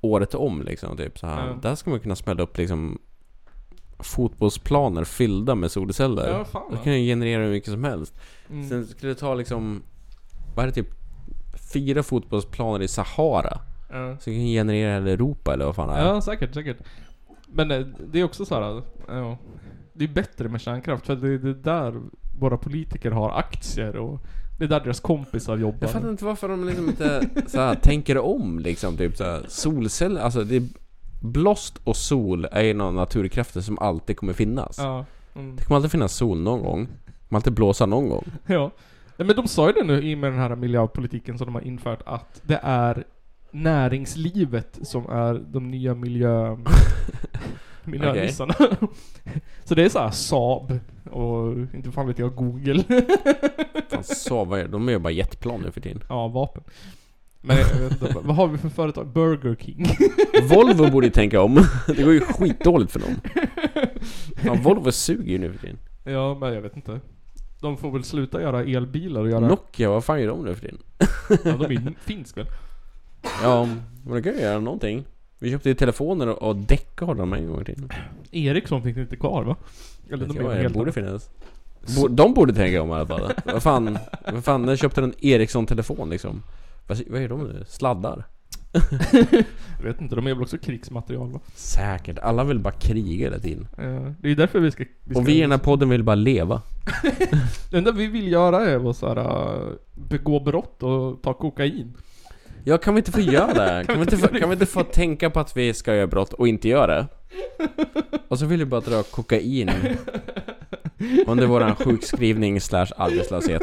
[0.00, 1.46] Året om liksom typ så här.
[1.46, 1.58] Ja.
[1.62, 2.98] Där ska man kunna smälla upp liksom
[3.98, 6.28] fotbollsplaner fyllda med solceller.
[6.28, 8.14] Ja, fan, Då kan du generera hur mycket som helst.
[8.50, 8.68] Mm.
[8.68, 9.82] Sen skulle det ta liksom,
[10.54, 10.90] vad är det typ,
[11.72, 13.60] fyra fotbollsplaner i Sahara.
[13.90, 14.16] Ja.
[14.20, 16.06] Så du kan generera hela Europa eller vad fan det är.
[16.06, 16.78] Ja, säkert, säkert.
[17.46, 19.38] Men eh, det är också så här, ja,
[19.92, 22.00] det är bättre med kärnkraft för det är det är där
[22.38, 24.20] våra politiker har aktier och
[24.58, 25.78] det är där deras kompisar jobbar.
[25.80, 29.44] Jag fattar inte varför de liksom inte så här, tänker om liksom, typ så här,
[29.48, 30.62] solceller, alltså det är
[31.20, 34.78] Blåst och sol är ju några naturkrafter som alltid kommer finnas.
[34.78, 35.04] Ja.
[35.34, 35.56] Mm.
[35.56, 36.88] Det kommer alltid finnas sol någon gång.
[37.04, 38.24] Det kommer alltid blåsa någon gång.
[38.46, 38.70] Ja.
[39.16, 39.24] ja.
[39.24, 41.62] Men de sa ju det nu i och med den här miljöpolitiken som de har
[41.62, 43.04] infört att det är
[43.50, 46.56] näringslivet som är de nya miljö...
[47.84, 48.54] miljönissarna.
[49.64, 50.78] så det är så här Saab
[51.08, 52.84] och inte fan vet jag Google.
[53.90, 56.02] Fan, så, vad är, de är ju bara jetplan nu för tiden.
[56.08, 56.62] ja, vapen.
[57.40, 59.06] Men jag vet inte, vad har vi för företag?
[59.06, 59.86] Burger King.
[60.48, 61.54] Volvo borde ju tänka om.
[61.86, 63.14] Det går ju skitdåligt för dem.
[64.36, 65.78] Fan, Volvo suger ju nu för tiden.
[66.04, 67.00] ja, men jag vet inte.
[67.60, 69.48] De får väl sluta göra elbilar och göra...
[69.48, 70.78] Nokia, vad fan gör de nu för tiden?
[71.44, 72.46] Ja, de är ju finsk väl?
[73.42, 73.64] Ja,
[74.04, 75.04] men de kan ju göra någonting.
[75.38, 77.88] Vi köpte ju telefoner och- däck av dem en gång tiden.
[78.30, 79.56] Ericsson finns inte kvar va?
[80.10, 81.30] Eller de är det helt borde finnas.
[81.96, 83.32] Bo- De borde tänka om i alla fall.
[83.44, 83.98] Vad fan,
[84.32, 86.42] vad fan, när köpte en Ericsson-telefon liksom?
[86.86, 87.64] Vad, vad är de nu?
[87.68, 88.24] Sladdar?
[89.78, 91.40] Jag vet inte, de är väl också krigsmaterial va?
[91.54, 92.18] Säkert.
[92.18, 93.68] Alla vill bara kriga hela tiden.
[93.76, 94.84] Ja, det är därför vi ska...
[95.04, 96.62] Vi ska Och vi i den här podden vill bara leva.
[97.70, 101.96] Det enda vi vill göra är att så här, äh, begå brott och ta kokain.
[102.64, 103.84] Ja, kan vi inte få göra det?
[103.86, 106.32] Kan vi inte få, kan vi inte få tänka på att vi ska göra brott
[106.32, 107.06] och inte göra det?
[108.28, 109.70] Och så vill vi bara dra kokain
[111.26, 113.62] under våran sjukskrivning slash arbetslöshet.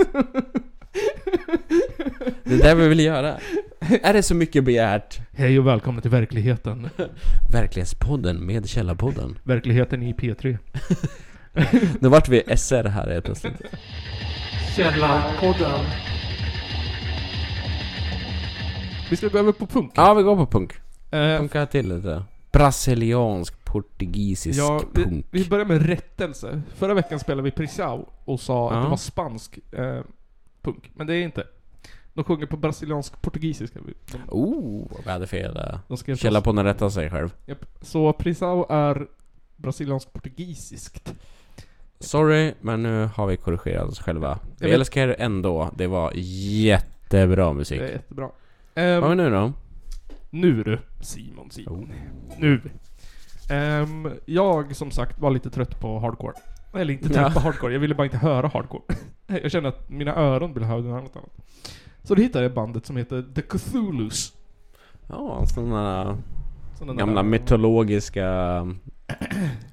[2.44, 3.38] Det är det vi vill göra.
[4.04, 5.20] Är det så mycket begärt?
[5.34, 6.90] Hej och välkomna till verkligheten.
[7.52, 9.40] Verklighetspodden med Källarpodden.
[9.44, 10.58] Verkligheten i P3.
[12.00, 13.54] Nu vart vi SR här helt plötsligt.
[14.76, 15.80] Källarpodden.
[19.10, 19.92] Vi ska gå över på punk.
[19.96, 20.72] Ja, vi går på punk.
[21.12, 22.24] Eh, Punka till lite.
[22.52, 25.26] Brasiliansk, portugisisk ja, vi, punk.
[25.32, 26.62] vi börjar med rättelse.
[26.76, 28.84] Förra veckan spelade vi Prisau och sa att Ja.
[28.84, 30.02] det var spansk eh,
[30.62, 30.92] punk.
[30.94, 31.44] Men det är inte.
[32.14, 33.80] De sjunger på brasiliansk portugisiska.
[34.12, 35.80] De, Oh, vi hade fel där.
[35.88, 37.34] de skrev Källarpodden rättar sig själv.
[37.46, 37.66] Japp.
[37.82, 39.08] Så Prisau är
[39.56, 41.14] brasiliansk portugisiskt.
[42.00, 44.40] Sorry, men nu har vi korrigerat oss själva.
[44.60, 45.70] Vi älskar er ändå.
[45.78, 47.80] Det var jättebra musik.
[47.80, 48.30] Det är jättebra.
[48.76, 49.54] Vad har vi Um, nu då?
[50.30, 51.92] nu du, Simon, Simon.
[52.38, 52.62] Nu.
[53.50, 56.34] Ehm, jag som sagt var lite trött på hardcore.
[56.74, 57.30] Eller inte trött Ja.
[57.34, 58.84] på hardcore, jag ville bara inte höra hardcore.
[59.42, 61.32] Jag kände att mina öron ville höra något annat.
[62.04, 64.34] Så då hittade jag bandet som heter The Cthulhus.
[65.10, 66.18] Ja, sådana
[66.80, 68.28] gamla där- mytologiska...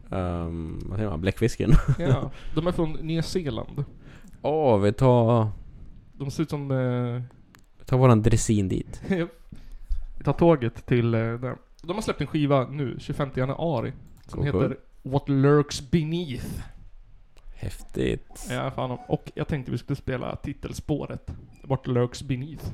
[0.09, 1.21] Um, vad säger man?
[1.21, 1.73] Bläckfisken.
[1.99, 3.85] Ja, de är från Nya Zeeland.
[4.43, 5.49] Åh, vi tar...
[6.13, 6.71] De ser ut som...
[6.71, 7.23] Eh,
[7.79, 9.03] Vi tar våran dressin dit.
[10.19, 11.57] vi tar tåget till eh, där.
[11.83, 13.93] De har släppt en skiva nu, 25 januari.
[14.27, 15.13] Som Cool, heter cool.
[15.13, 16.63] What Lurks Beneath.
[17.55, 18.47] Häftigt.
[18.51, 18.99] Ja, fan.
[19.09, 21.31] Och jag tänkte vi skulle spela titelspåret.
[21.63, 22.65] What Lurks Beneath.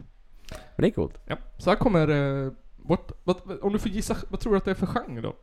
[0.51, 1.19] Men det är coolt.
[1.27, 2.09] Ja, så här kommer...
[2.09, 5.21] Eh, what, vad, om du får gissa, vad tror du att det är för genre
[5.21, 5.37] då?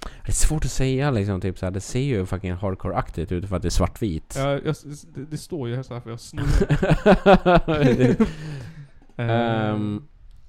[0.00, 1.70] Det är svårt att säga liksom, typ såhär.
[1.70, 4.34] Det ser ju fucking hardcore-aktigt ut för att det är svartvit.
[4.36, 4.74] Ja, jag,
[5.14, 6.56] det, det står ju här så här för jag snurrar.
[9.16, 10.02] Ehm,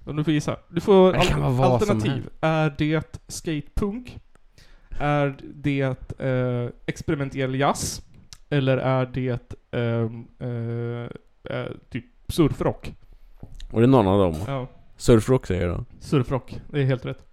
[0.08, 0.58] Om du får gissa.
[0.70, 2.30] Du får Det kan al- vara vad som alternativ.
[2.42, 4.20] Är det skatepunk?
[5.00, 5.82] Är det
[6.20, 8.02] eh, experimentell jazz?
[8.50, 12.94] Eller är det ehm, eh, eh, typ surfrock?
[13.72, 14.36] och det är någon av dem.
[14.48, 15.86] Ja, Surfrock säger jag då.
[16.00, 16.60] surfrock.
[16.72, 17.24] Det är helt rätt.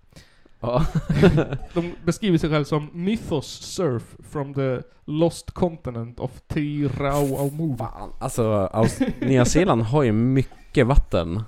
[0.61, 0.85] Ja.
[1.75, 7.77] De beskriver sig själv som Mythos Surf from the Lost Continent of Tirauamu.
[7.77, 11.43] Fan, alltså Aus- Nya Zeeland har ju mycket vatten.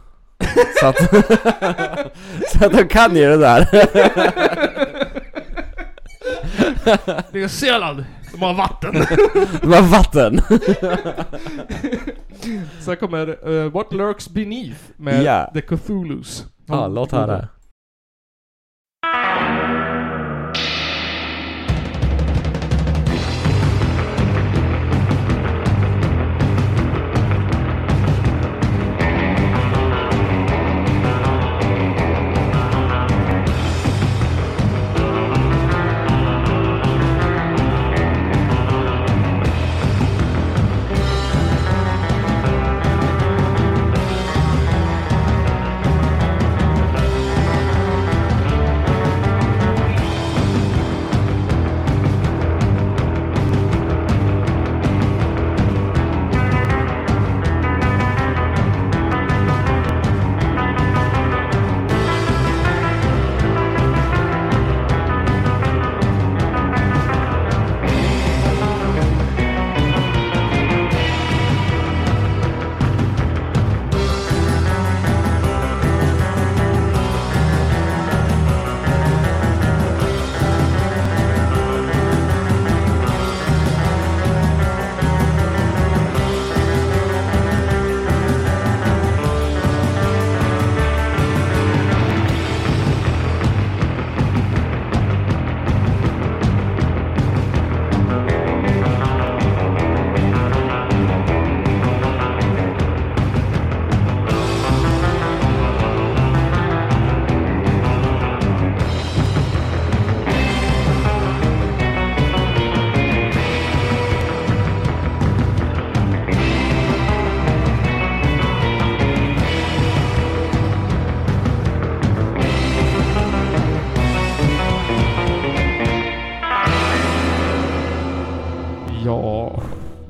[0.80, 0.97] Så att,
[2.53, 3.66] så att de kan ju det där.
[7.32, 8.05] Nya Zeeland!
[8.32, 8.93] De har vatten!
[9.62, 10.41] De har vatten.
[12.87, 15.51] Här kommer eh, What Lurks Beneath med Ja.
[15.55, 16.45] The Cthulhus.
[16.66, 17.49] Ja, låt höra.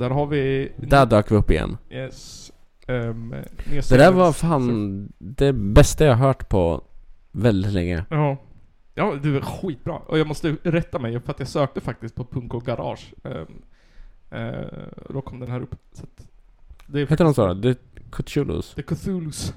[0.09, 0.73] Där har vi...
[0.77, 1.77] Där dök vi upp igen.
[1.91, 2.53] Yes.
[2.89, 3.35] Um,
[3.89, 6.85] Det där var fan det bästa jag hört på
[7.33, 8.05] väldigt länge.
[8.11, 8.37] Ja.
[8.95, 9.97] Ja, det var skitbra.
[9.97, 13.15] Och jag måste rätta mig för att jag sökte faktiskt på Punk och Garage.
[13.23, 13.63] Um,
[14.39, 14.51] uh,
[15.09, 15.75] då kom den här upp.
[15.93, 16.29] Så att
[16.87, 17.63] det är Heter de så?
[17.63, 17.75] The
[18.11, 18.75] Cthulhus?
[18.75, 19.55] The Cthulhus.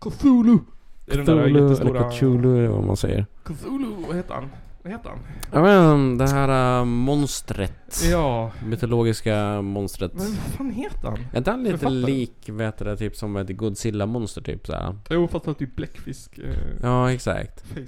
[0.00, 0.58] Cthulhu!
[1.06, 2.10] Är Cthulhu eller.
[2.10, 3.26] Cthulhu eller vad man säger.
[3.44, 4.50] Cthulhu, vad heter han?
[4.86, 5.18] Vad heter han?
[5.52, 8.02] Ja men det här äh, monstret.
[8.10, 8.50] Ja.
[8.66, 10.14] Mytologiska monstret.
[10.14, 11.18] Men vad fan heter han?
[11.32, 12.00] Är inte han lite Författaren?
[12.02, 14.96] lik, vet du det, typ som ett Godzilla-monster typ såhär?
[15.10, 16.38] Jo, fast han typ bläckfisk...
[16.38, 17.60] Eh, Ja, exakt.
[17.68, 17.86] face.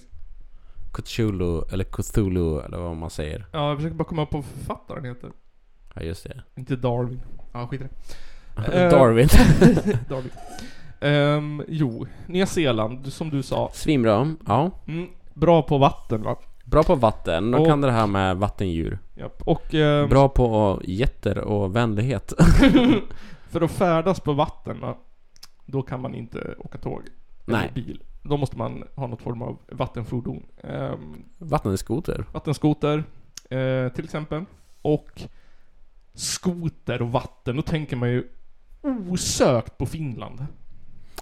[0.93, 3.47] Cthulhu, eller Cthulhu, eller vad man säger.
[3.53, 5.31] Ja, jag försöker bara komma på vad författaren heter.
[5.95, 6.43] Ja, just det.
[6.57, 7.21] Inte Darwin.
[7.53, 7.85] Ja, skit i
[8.65, 8.83] det.
[8.85, 9.29] Eh, Darwin.
[10.09, 10.31] Darwin.
[11.01, 13.71] Ehm, jo, Nya Zeeland, som du sa.
[13.75, 14.35] Svinbra.
[14.47, 14.71] Ja.
[14.89, 16.37] Mm, bra på vatten va?
[16.71, 17.51] Bra på vatten.
[17.51, 18.99] De Och- kan det här med vattendjur.
[19.15, 19.43] Japp.
[19.47, 22.33] Och ehm, Bra på getter och vänlighet.
[23.49, 24.97] för att färdas på vatten va?
[25.67, 27.03] Då kan man inte åka tåg.
[27.47, 27.71] Eller Nej.
[27.75, 28.03] bil.
[28.23, 30.43] Då måste man ha något form av vattenfordon.
[30.63, 32.25] Um, Vattenskoter.
[32.33, 33.05] vattenskoter
[33.51, 34.45] eh, till exempel.
[34.83, 35.23] Och
[36.15, 37.57] skoter och vatten.
[37.57, 38.29] Då tänker man ju
[38.83, 40.47] osökt på Finland.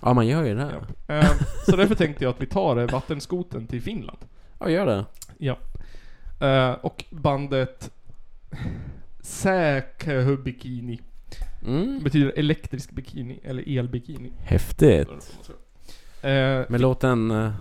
[0.03, 0.71] Ja, man gör ju det.
[1.09, 1.31] Eh,
[1.67, 4.19] så därför tänkte jag att vi tar eh, vattenskoten till Finland.
[4.59, 5.05] Ja, gör det.
[5.39, 5.59] Ja.
[6.41, 7.91] Eh, och bandet
[9.21, 11.01] Säkhö-bikini.
[11.67, 12.01] Mm.
[12.03, 14.33] Betyder elektrisk bikini, eller elbikini.
[14.39, 15.09] Häftigt.
[16.23, 16.31] Eh,
[16.69, 17.53] Med låten uh,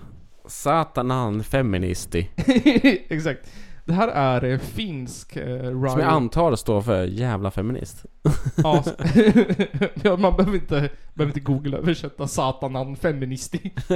[0.45, 2.29] Satanan Feministi.
[3.09, 3.51] Exakt.
[3.85, 5.93] Det här är eh, finsk eh, Som riot.
[5.99, 8.05] jag antar står för jävla feminist.
[8.55, 8.93] Ja, s-
[10.03, 13.73] ja, man behöver inte, behöver inte googla översätta satanan feministi.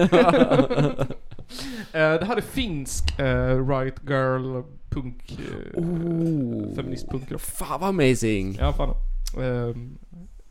[1.91, 5.39] Eh, det här är finsk eh, right girl punk...
[5.39, 6.75] Eh, Oh.
[6.75, 7.41] Feministpunkrock.
[7.41, 8.57] Fan vad amazing!
[8.59, 8.95] Ja, fan.
[9.43, 9.97] Ehm,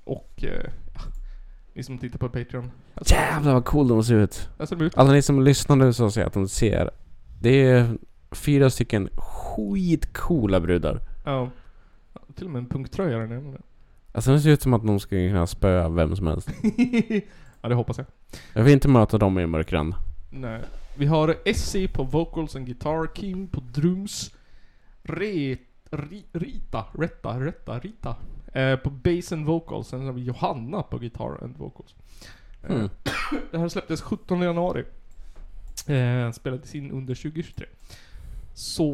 [0.04, 0.44] och...
[0.44, 1.00] Eh, ja,
[1.74, 2.70] ni som tittar på Patreon.
[2.94, 4.48] Alltså, Jävlar vad cool de ser ut.
[4.68, 4.98] Ser ut.
[4.98, 6.90] Alla ni som lyssnar nu så ser att de ser.
[7.40, 7.96] Det är
[8.30, 11.00] fyra stycken skitcoola brudar.
[11.24, 11.50] Ja.
[12.34, 13.60] Till och med en punktröja där nere.
[14.12, 16.50] Alltså det ser ut som att de skulle kunna spöa vem som helst.
[17.60, 18.06] ja, det hoppas jag.
[18.52, 19.94] Jag vill inte möta dem i mörkran.
[20.30, 20.60] Nej.
[20.96, 24.34] Vi har Essie på vocals and guitar, Kim på drums,
[25.02, 25.56] Re,
[25.90, 28.16] Ri, Rita, Retta, Retta, Rita
[28.52, 31.94] eh, på bass and vocals, sen har vi Johanna på guitar and vocals.
[32.62, 32.88] Eh, Mm.
[33.50, 34.84] Det här släpptes 17 januari.
[35.86, 37.66] Eh, spelades in under 2023.
[38.58, 38.90] Så,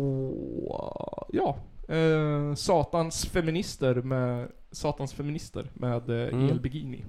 [1.33, 1.57] ja.
[1.95, 6.49] Eh, Satans feminister med Satans feminister med eh, Mm.
[6.51, 7.05] elbikini.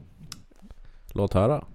[1.13, 1.65] Låt höra.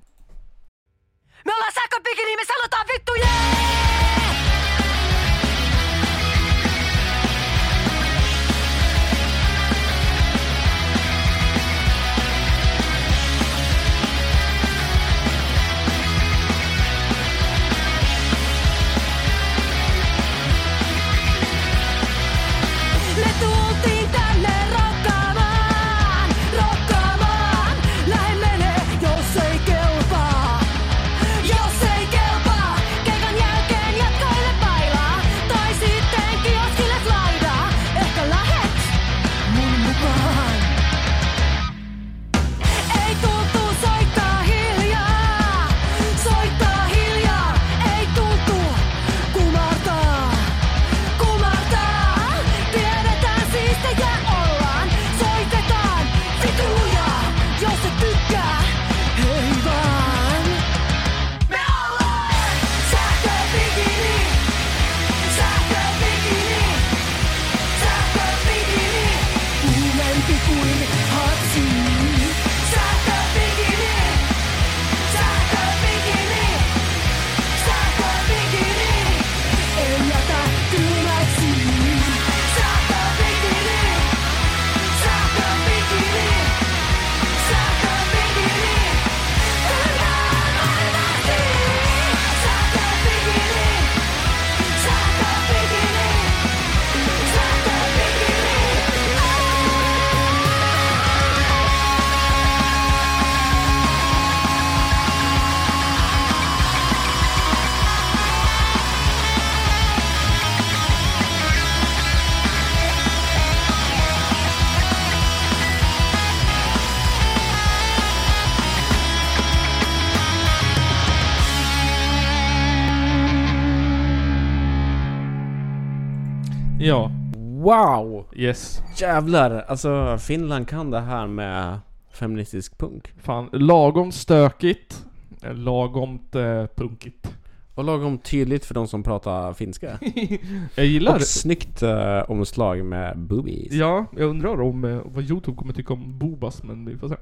[128.41, 128.83] Yes.
[128.97, 129.65] Jävlar!
[129.69, 131.79] Alltså Finland kan det här med
[132.13, 133.13] feministisk punk.
[133.19, 135.07] Fan, lagom stökigt.
[135.43, 137.35] eh, Lagomt eh, punkigt.
[137.75, 139.99] Och lagom tydligt för de som pratar finska.
[140.75, 143.73] Jag gillar Och snyggt eh, omslag med boobies.
[143.73, 147.17] Ja, jag undrar om eh, vad Youtube kommer tycka om Bobas, men vi får se.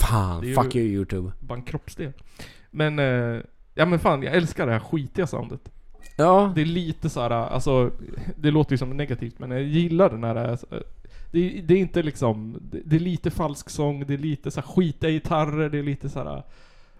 [0.00, 1.32] Fan, Det är fuck ju- you Youtube.
[1.40, 2.12] Bara en kroppsdel.
[2.70, 3.40] Men, eh,
[3.74, 5.60] ja men fan, jag älskar det här skitiga soundet.
[6.16, 6.52] Ja.
[6.54, 7.90] Det är lite så här, alltså,
[8.36, 10.36] det låter ju som negativt, men jag gillar den här...
[10.52, 10.58] eh,
[11.30, 14.60] Det, det är inte liksom, det, det är lite falsk sång, det är lite så
[14.60, 16.42] här skitiga gitarrer, det är lite så här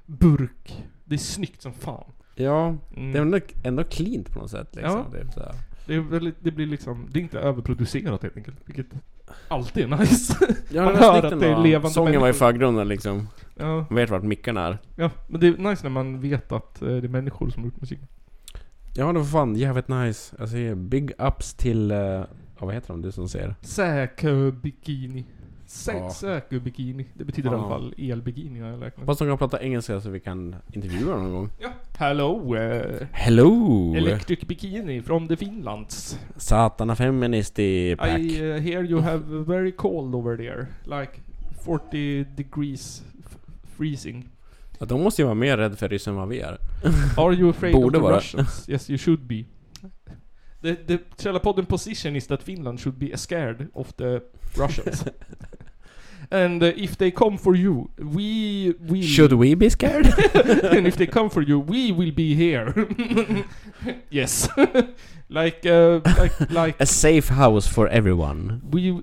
[0.07, 0.85] burk.
[1.05, 2.05] Det är snyggt som fan.
[2.35, 3.13] Ja, Mm.
[3.13, 4.93] det är ändå, ändå cleant på något sätt liksom.
[4.95, 5.07] Ja.
[5.13, 5.55] Det är så här.
[5.87, 8.87] Det, är väldigt, det blir liksom, det är inte överproducerat helt enkelt, vilket
[9.49, 10.37] alltid är nice.
[10.71, 12.39] Ja, Man var hör att det är levande Sången var i människor.
[12.39, 13.29] förgrunden liksom.
[13.57, 13.77] Ja.
[13.91, 14.79] Man vet vart mickarna är.
[14.97, 17.67] Ja, men det är nice när man vet att eh, det är människor som har
[17.71, 17.99] gjort musik.
[18.99, 20.37] Ja, det var fan jävligt nice.
[20.41, 21.93] Alltså, big ups till...
[21.93, 22.27] Uh, ja,
[22.67, 23.03] vad heter de?
[23.03, 23.55] Du som ser.
[23.63, 25.25] Säkö-bikini.
[25.67, 26.11] Sä- Ja.
[26.11, 27.07] Säkö-bikini.
[27.15, 27.69] Det betyder i alla Ja.
[27.69, 28.99] fall elbikini har jag räknat.
[29.01, 31.51] Hoppas de kan prata engelska så vi kan intervjua dem någon gång.
[31.59, 31.69] Ja.
[31.99, 32.57] Hello!
[32.57, 33.95] eh, Hello!
[33.97, 36.19] Electric bikini from the Finlands.
[36.37, 38.19] Satana feministi pack.
[38.21, 40.67] I uh, hear you have very cold over there.
[41.01, 41.13] Like
[41.65, 43.03] 40 degrees
[43.77, 44.29] freezing.
[44.79, 46.59] Ja, de måste ju vara mer rädda för ryssen än vad vi är.
[47.17, 48.17] Are you afraid Borde of the vara.
[48.17, 48.69] Russians?
[48.69, 49.45] Yes, you should be.
[50.63, 54.21] The, the Källarpodden position is that Finland should be scared of the
[54.57, 55.05] Russians.
[56.31, 59.03] And uh, if they come for you, we will...
[59.03, 60.07] Should we be scared?
[60.35, 62.75] and if they come for you, we will be here.
[64.11, 64.49] yes.
[65.31, 66.77] like, uh, like, like...
[66.81, 68.61] A safe house for everyone.
[68.71, 69.03] We...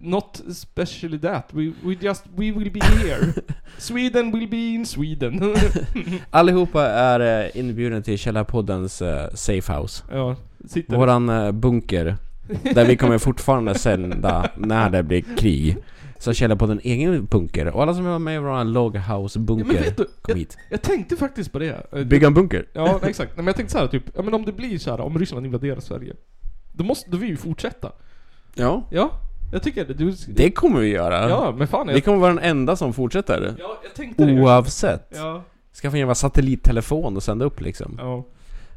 [0.00, 1.48] Not especially that.
[1.52, 2.24] We, we just...
[2.36, 3.32] We will be here.
[3.78, 5.56] Sweden will be in Sweden.
[6.30, 10.04] Allihopa är uh, inbjudna till Källarpoddens uh, safe house.
[10.12, 10.36] ja,
[10.68, 10.96] sitter...
[10.96, 12.16] Våran eh, bunker.
[12.74, 15.76] Där vi kommer fortfarande sända när det blir krig.
[16.18, 17.66] Så Källarpodden egen bunker.
[17.66, 20.36] Och alla som är med i våran loghouse Ja, men bunker, vet du, kom jag,
[20.36, 20.58] hit.
[20.70, 21.86] jag tänkte faktiskt på det.
[21.92, 22.66] Eh, Bygga en bunker?
[22.72, 23.30] Ja, exakt.
[23.30, 25.18] Nej, men jag tänkte så här, typ, ja men om det blir så här, om
[25.18, 26.14] Ryssland invaderar Sverige.
[26.72, 27.92] Då måste, vi ju fortsätta.
[28.54, 28.86] Ja.
[28.90, 29.10] Ja,
[29.52, 29.94] jag tycker det.
[29.94, 31.28] Du, Det kommer vi göra.
[31.28, 33.54] Ja, men fan, jag- Vi kommer vara den enda som fortsätter.
[33.58, 34.40] Ja, jag tänkte det.
[34.40, 35.08] Oavsett.
[35.14, 35.42] Ja.
[35.82, 37.94] Skaffa en jävla satellittelefon och sända upp liksom.
[37.98, 38.24] Ja.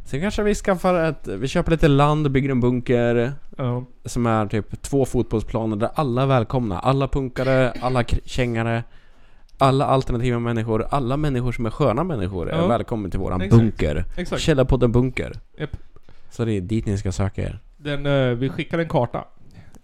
[0.06, 3.34] Sen kanske vi skaffar ett, vi köper lite land och bygger en bunker.
[3.58, 3.86] Ja.
[4.06, 6.80] Som är typ två fotbollsplaner där alla är välkomna.
[6.80, 8.84] Alla punkare, alla kängare.
[9.62, 12.68] Alla alternativa människor, alla människor som är sköna människor är Ja.
[12.68, 13.62] välkomna till våran Exakt.
[13.62, 14.06] bunker.
[14.18, 14.42] Exakt.
[14.42, 15.34] Källarpodden bunker.
[15.60, 15.70] Japp.
[16.30, 17.60] Så det är dit ni ska söka er.
[17.78, 19.24] Den, eh, vi skickar en karta.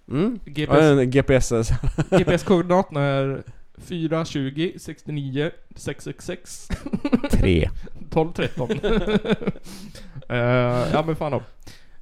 [0.10, 0.40] Mm.
[0.46, 1.10] GPS.
[1.14, 1.70] GPS.
[2.10, 3.44] GPS-koordinaterna är
[3.78, 6.68] 4, 20, 69, 666.
[7.32, 7.70] Tre.
[8.10, 8.70] 12, 13.
[10.30, 10.38] Eh,
[10.94, 11.42] ja men fan då.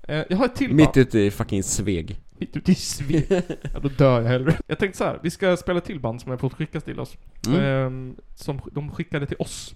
[0.07, 0.97] Eh, jag har ett till Mitt band.
[0.97, 2.19] ute i fucking Sveg.
[2.37, 3.25] Mitt ute i Sveg.
[3.73, 4.57] Ja, då dör jag hellre.
[4.67, 7.17] Jag tänkte så här, vi ska spela till band som har fått skickas till oss.
[7.47, 7.59] Mm.
[7.63, 9.75] Ehm, som de skickade till oss.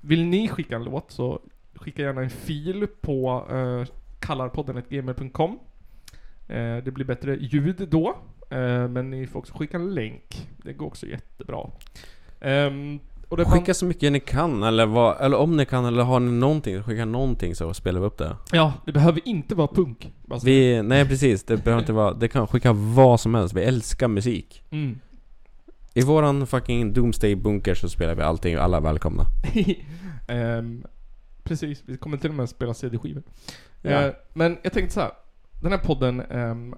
[0.00, 1.40] Vill ni skicka en låt så
[1.74, 3.84] skicka gärna en fil på uh,
[4.20, 5.58] kallarpodden.gmail.com Eh,
[6.84, 8.16] Det blir bättre ljud då.
[8.50, 10.48] Eh, men ni får också skicka en länk.
[10.64, 11.70] Det går också jättebra.
[12.40, 16.02] Ehm, och det Skicka så mycket ni kan, eller, vad, eller om ni kan, eller
[16.02, 18.36] har ni någonting, skicka någonting så spelar vi upp det.
[18.52, 20.12] Ja, det behöver inte vara punk.
[20.44, 24.08] Vi, nej precis, det behöver inte vara, det kan skicka vad som helst, vi älskar
[24.08, 24.62] musik.
[24.70, 25.00] Mm.
[25.94, 29.26] I våran fucking Doomsday bunker så spelar vi allting, alla är välkomna.
[30.28, 30.84] Ehm,
[31.42, 33.22] precis, vi kommer till och med spela CD-skivor.
[33.82, 33.90] Ja.
[33.90, 35.10] Eh, men jag tänkte så här.
[35.64, 36.74] Den här podden ehm,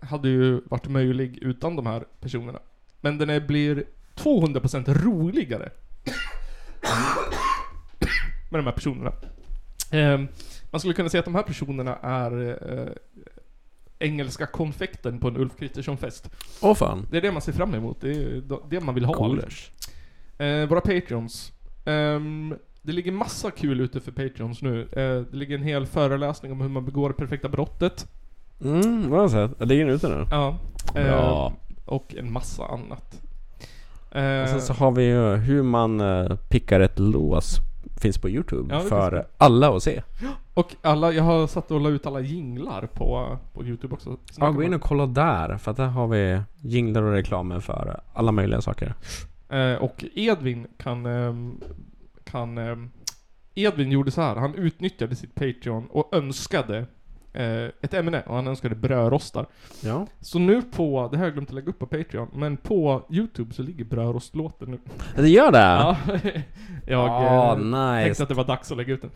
[0.00, 2.58] hade ju varit möjlig utan de här personerna.
[3.00, 5.70] Men den är, blir 200% roligare.
[8.50, 9.12] med de här personerna.
[9.90, 10.28] Ehm,
[10.70, 12.92] man skulle kunna säga att de här personerna är eh,
[13.98, 16.30] engelska konfekten på en Ulf Kristersson-fest.
[16.60, 17.06] Åh fan.
[17.10, 18.00] Det är det man ser fram emot.
[18.00, 19.14] Det är det man vill ha.
[19.14, 19.70] Coolers.
[20.38, 21.52] Eh, våra Patreons.
[21.84, 22.54] Ehm,
[22.86, 24.82] det ligger massa kul ute för Patreons nu.
[24.82, 28.08] Eh, det ligger en hel föreläsning om hur man begår det perfekta brottet.
[28.64, 29.68] Mm, vad har jag sett?
[29.68, 30.26] Ligger den ute nu?
[30.30, 30.58] Ja.
[30.94, 31.52] Eh, Bra.
[31.84, 33.20] Och en massa annat.
[34.10, 36.02] Eh, Och sen så har vi ju hur man
[36.48, 37.56] pickar ett lås.
[38.00, 40.02] Finns på Youtube Ja, för alla att se.
[40.54, 44.16] och alla, jag har satt och la ut alla jinglar på, på Youtube också.
[44.38, 48.00] Ja, gå in och kolla där, för att där har vi jinglar och reklamer för
[48.14, 48.94] alla möjliga saker.
[49.48, 51.06] Eh, och Edvin kan...
[52.30, 52.90] kan ehm,
[53.54, 54.36] Edvin gjorde så här.
[54.36, 56.86] han utnyttjade sitt Patreon och önskade
[57.32, 59.46] eh, ett ämne och han önskade brödrostar.
[59.80, 60.06] Ja.
[60.20, 63.06] Så nu på, det här har jag glömt att lägga upp på Patreon, men på
[63.10, 64.78] Youtube så ligger brödrostlåten nu.
[65.16, 65.58] Det gör det?
[65.58, 65.96] Ja.
[66.86, 68.04] jag Ah, eh, nice.
[68.04, 69.10] tänkte att det var dags att lägga ut den.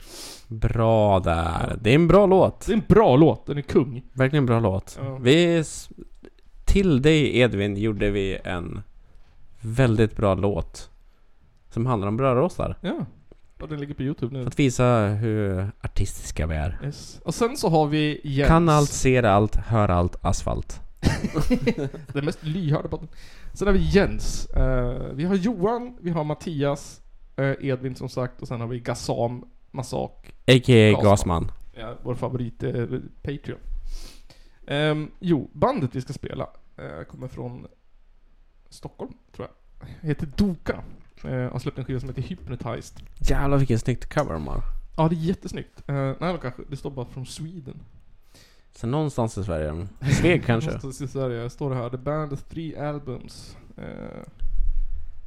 [0.48, 1.76] Bra där.
[1.80, 2.66] Det är en bra låt.
[2.66, 4.02] Det är en bra låt, den är kung.
[4.12, 4.98] Verkligen bra låt.
[5.02, 5.16] Ja.
[5.16, 5.64] Vi...
[6.64, 8.82] Till dig Edvin gjorde vi en
[9.60, 10.89] väldigt bra låt.
[11.70, 12.76] Som handlar om brödrostar.
[12.80, 13.06] Ja.
[13.60, 14.42] Och den ligger på Youtube nu.
[14.42, 16.78] För att visa hur artistiska vi är.
[16.84, 17.20] Yes.
[17.24, 18.48] Och sen så har vi Jens.
[18.48, 20.80] Kan allt, ser allt, hör allt, asfalt.
[22.12, 23.08] Den mest lyhörda podden.
[23.54, 24.46] Sen har vi Jens.
[24.46, 27.00] Eh, vi har Johan, vi har Mattias,
[27.36, 30.34] eh, Edvin som sagt och sen har vi Gassam Masak.
[30.46, 31.02] A.k.a.
[31.02, 31.52] Gasman.
[31.74, 32.86] Ja, vår favorit eh,
[33.22, 33.58] Patreon.
[34.66, 37.66] Ehm, jo, bandet vi ska spela eh, kommer från
[38.68, 40.08] Stockholm, tror jag.
[40.08, 40.82] Heter Doka.
[41.24, 43.02] Eh, har släppt en skiva som heter Hypnotized.
[43.18, 44.62] Jävlar vilken snyggt cover de har.
[44.96, 45.82] Ja, det är jättesnyggt.
[45.86, 47.82] Eh, nej, det kanske, det står bara från Sweden.
[48.72, 49.86] Så någonstans i Sverige.
[50.20, 50.70] Sveg kanske?
[50.70, 51.90] Någonstans i Sverige står det här.
[51.90, 53.56] The band has three albums.
[53.76, 53.84] Eh,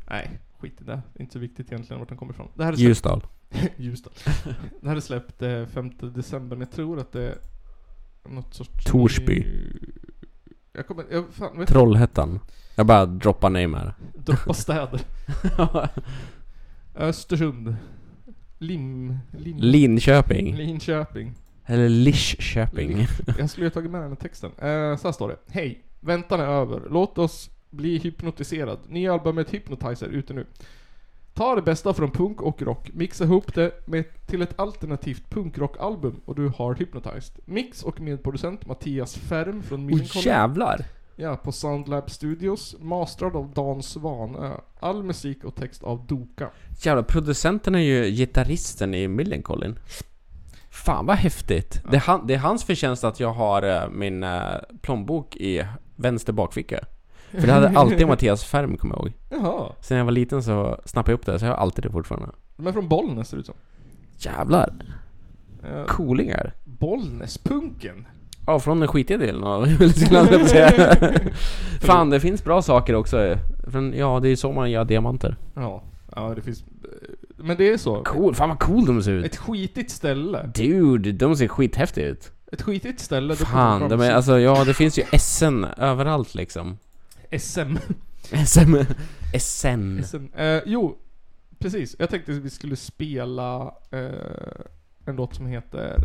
[0.09, 0.91] nej, skit i det.
[1.13, 2.47] Det är inte så viktigt egentligen vart den kommer ifrån.
[2.55, 3.21] Det här är släppt- Ljusdal.
[3.77, 4.13] Ljusdal.
[4.81, 7.37] Det här är släppt eh, 5 december, men jag tror att det är
[8.29, 8.69] något sorts...
[8.85, 9.45] Torsby.
[10.76, 11.05] Jag kommer...
[11.11, 12.39] Jag, fan, vet Trollhättan.
[12.76, 13.93] Jag bara droppar name här.
[14.15, 15.01] Droppa städer.
[16.95, 17.76] Östersund.
[18.59, 19.17] Lim...
[19.32, 20.55] Lim Linköping.
[20.55, 21.34] Linköping.
[21.65, 23.07] Eller Lischköping.
[23.38, 24.51] Jag skulle ju ha tagit med den här texten.
[24.57, 25.38] Eh, så här står det.
[25.47, 25.84] Hej!
[25.99, 26.82] Väntan är över.
[26.89, 28.80] Låt oss bli hypnotiserad.
[28.88, 30.45] Nya albumet Hypnotizer ute nu.
[31.34, 36.21] Ta det bästa från punk och rock, mixa ihop det med, till ett alternativt punkrockalbum
[36.25, 37.39] och du har Hypnotized.
[37.45, 40.25] Mix och medproducent Mattias Färm från Millencolin.
[40.25, 40.86] jävlar!
[41.15, 42.75] Ja, på Soundlab Studios.
[42.79, 44.57] Mastrad av Dan Svanö.
[44.79, 46.49] All musik och text av Doka.
[46.81, 49.79] Jävlar, producenten är ju gitarristen i Millencolin.
[50.69, 51.81] Fan vad häftigt.
[51.91, 54.41] Det, är han, det är hans förtjänst att jag har eh, min eh,
[54.81, 55.65] plånbok i
[55.95, 56.79] vänster bakficka.
[57.39, 59.13] För det hade alltid Mattias Färm, kommer jag ihåg.
[59.29, 59.71] Jaha.
[59.81, 62.29] Sen jag var liten så snappade jag upp det, så jag har alltid det fortfarande.
[62.55, 63.55] De är från Bollnäs ser det ut som.
[64.17, 64.73] Jävlar!
[65.63, 66.53] Eh, Coolingar.
[66.63, 68.07] Bollnäspunken.
[68.47, 70.95] Ja, från den skitiga delen av Hälsingland, säga.
[71.81, 73.38] Fan, det finns bra saker också.
[73.67, 75.36] Från, ja, det är så man gör diamanter.
[75.53, 75.84] Ja,
[76.15, 76.63] ja det finns...
[77.38, 78.03] Men det är så.
[78.03, 79.25] Cool, fan vad cool de ser ut.
[79.25, 80.51] Ett skitigt ställe.
[80.55, 82.31] Dude, de ser skithäftiga ut.
[82.51, 83.36] Ett skitigt ställe.
[83.36, 86.77] Fan, de är, alltså ja, det finns ju SN överallt liksom.
[87.39, 87.77] SM.
[88.45, 88.75] SM.
[89.39, 90.03] SN.
[90.03, 90.34] SM.
[90.34, 90.97] Eh, jo,
[91.59, 91.95] precis.
[91.99, 94.65] Jag tänkte att vi skulle spela eh,
[95.05, 95.99] en låt som heter...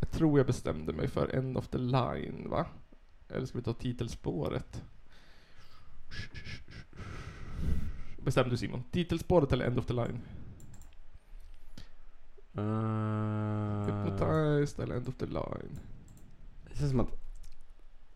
[0.00, 2.66] Jag tror jag bestämde mig för End of the Line, va?
[3.28, 4.82] Eller ska vi ta titelspåret?
[8.24, 8.84] Bestämde du Simon?
[8.90, 10.20] Titelspåret eller End of the Line?
[12.58, 15.78] Uh, Hypnotized eller End of the Line?
[16.72, 17.21] det känns som att...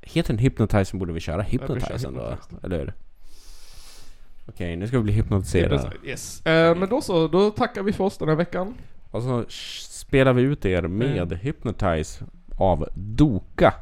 [0.07, 2.09] Heter den Hypnotize borde vi köra ändå, Hypnotize.
[2.63, 2.93] eller hur?
[4.49, 5.93] Okej, nu ska vi bli hypnotiserade.
[6.05, 6.47] Yes.
[6.47, 8.75] Eh, men då så, då tackar vi för oss den här veckan.
[9.11, 12.25] Och så spelar vi ut er med Hypnotize
[12.59, 13.75] av Doka.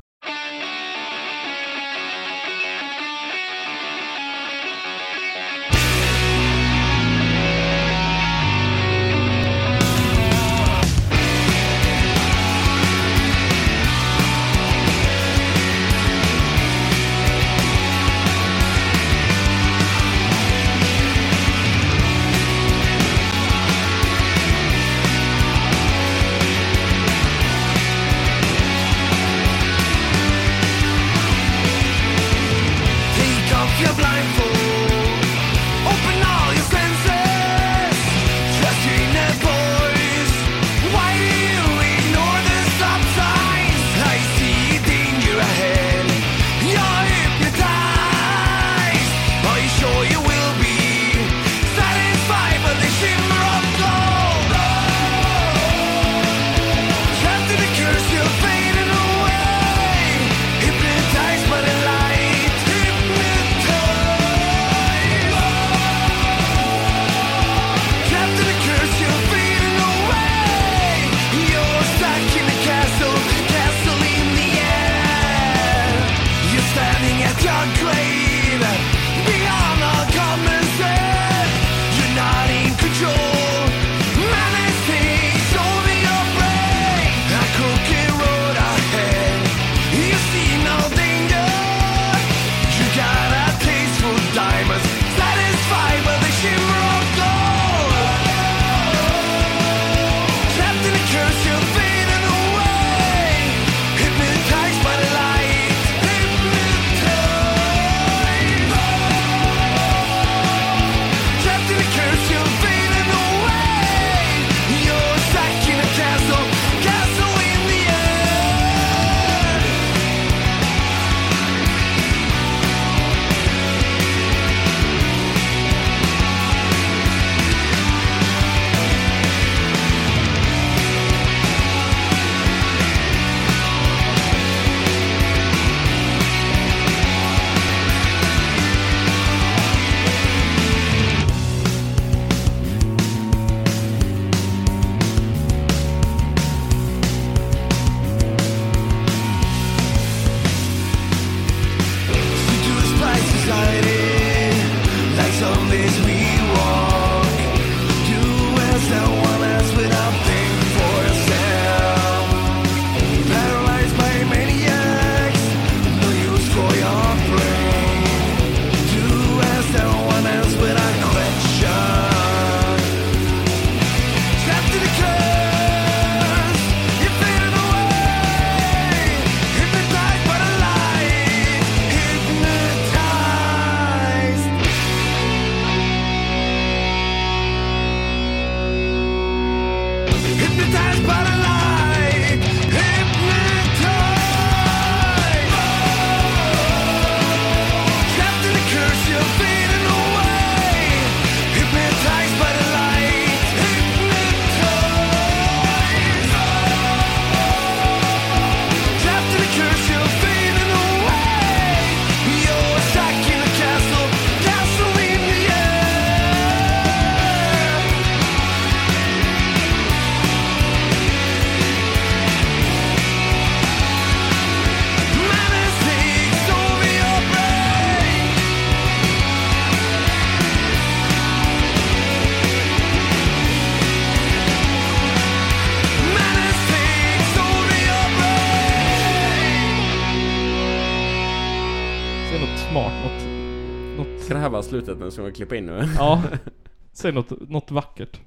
[244.95, 245.11] Slutet nu?
[245.11, 245.89] Ska vi klippa in nu?
[245.97, 246.23] Ja.
[246.93, 248.21] Säg något, något vackert.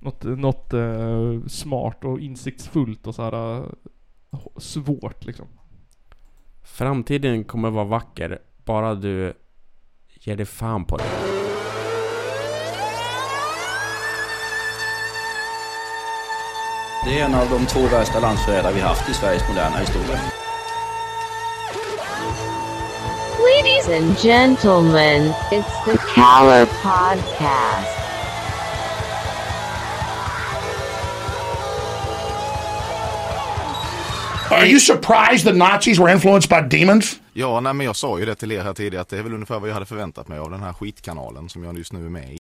[0.00, 5.46] Något, något eh, smart och insiktsfullt och så här eh, svårt liksom.
[6.62, 9.32] Framtiden kommer vara vacker, bara du
[10.20, 11.04] ger dig fan på det.
[17.04, 20.47] Det är en av de två värsta landsförrädare vi haft i Sveriges moderna historia.
[23.38, 27.94] Ladies and gentlemen, it's the Caller Podcast.
[34.50, 37.20] Are you surprised the Nazis were influenced by demons?
[37.32, 39.34] Ja, nej, men jag sa ju det till er här tidigare att det är väl
[39.34, 42.10] ungefär vad jag hade förväntat mig av den här skitkanalen som jag just nu är
[42.10, 42.38] med i.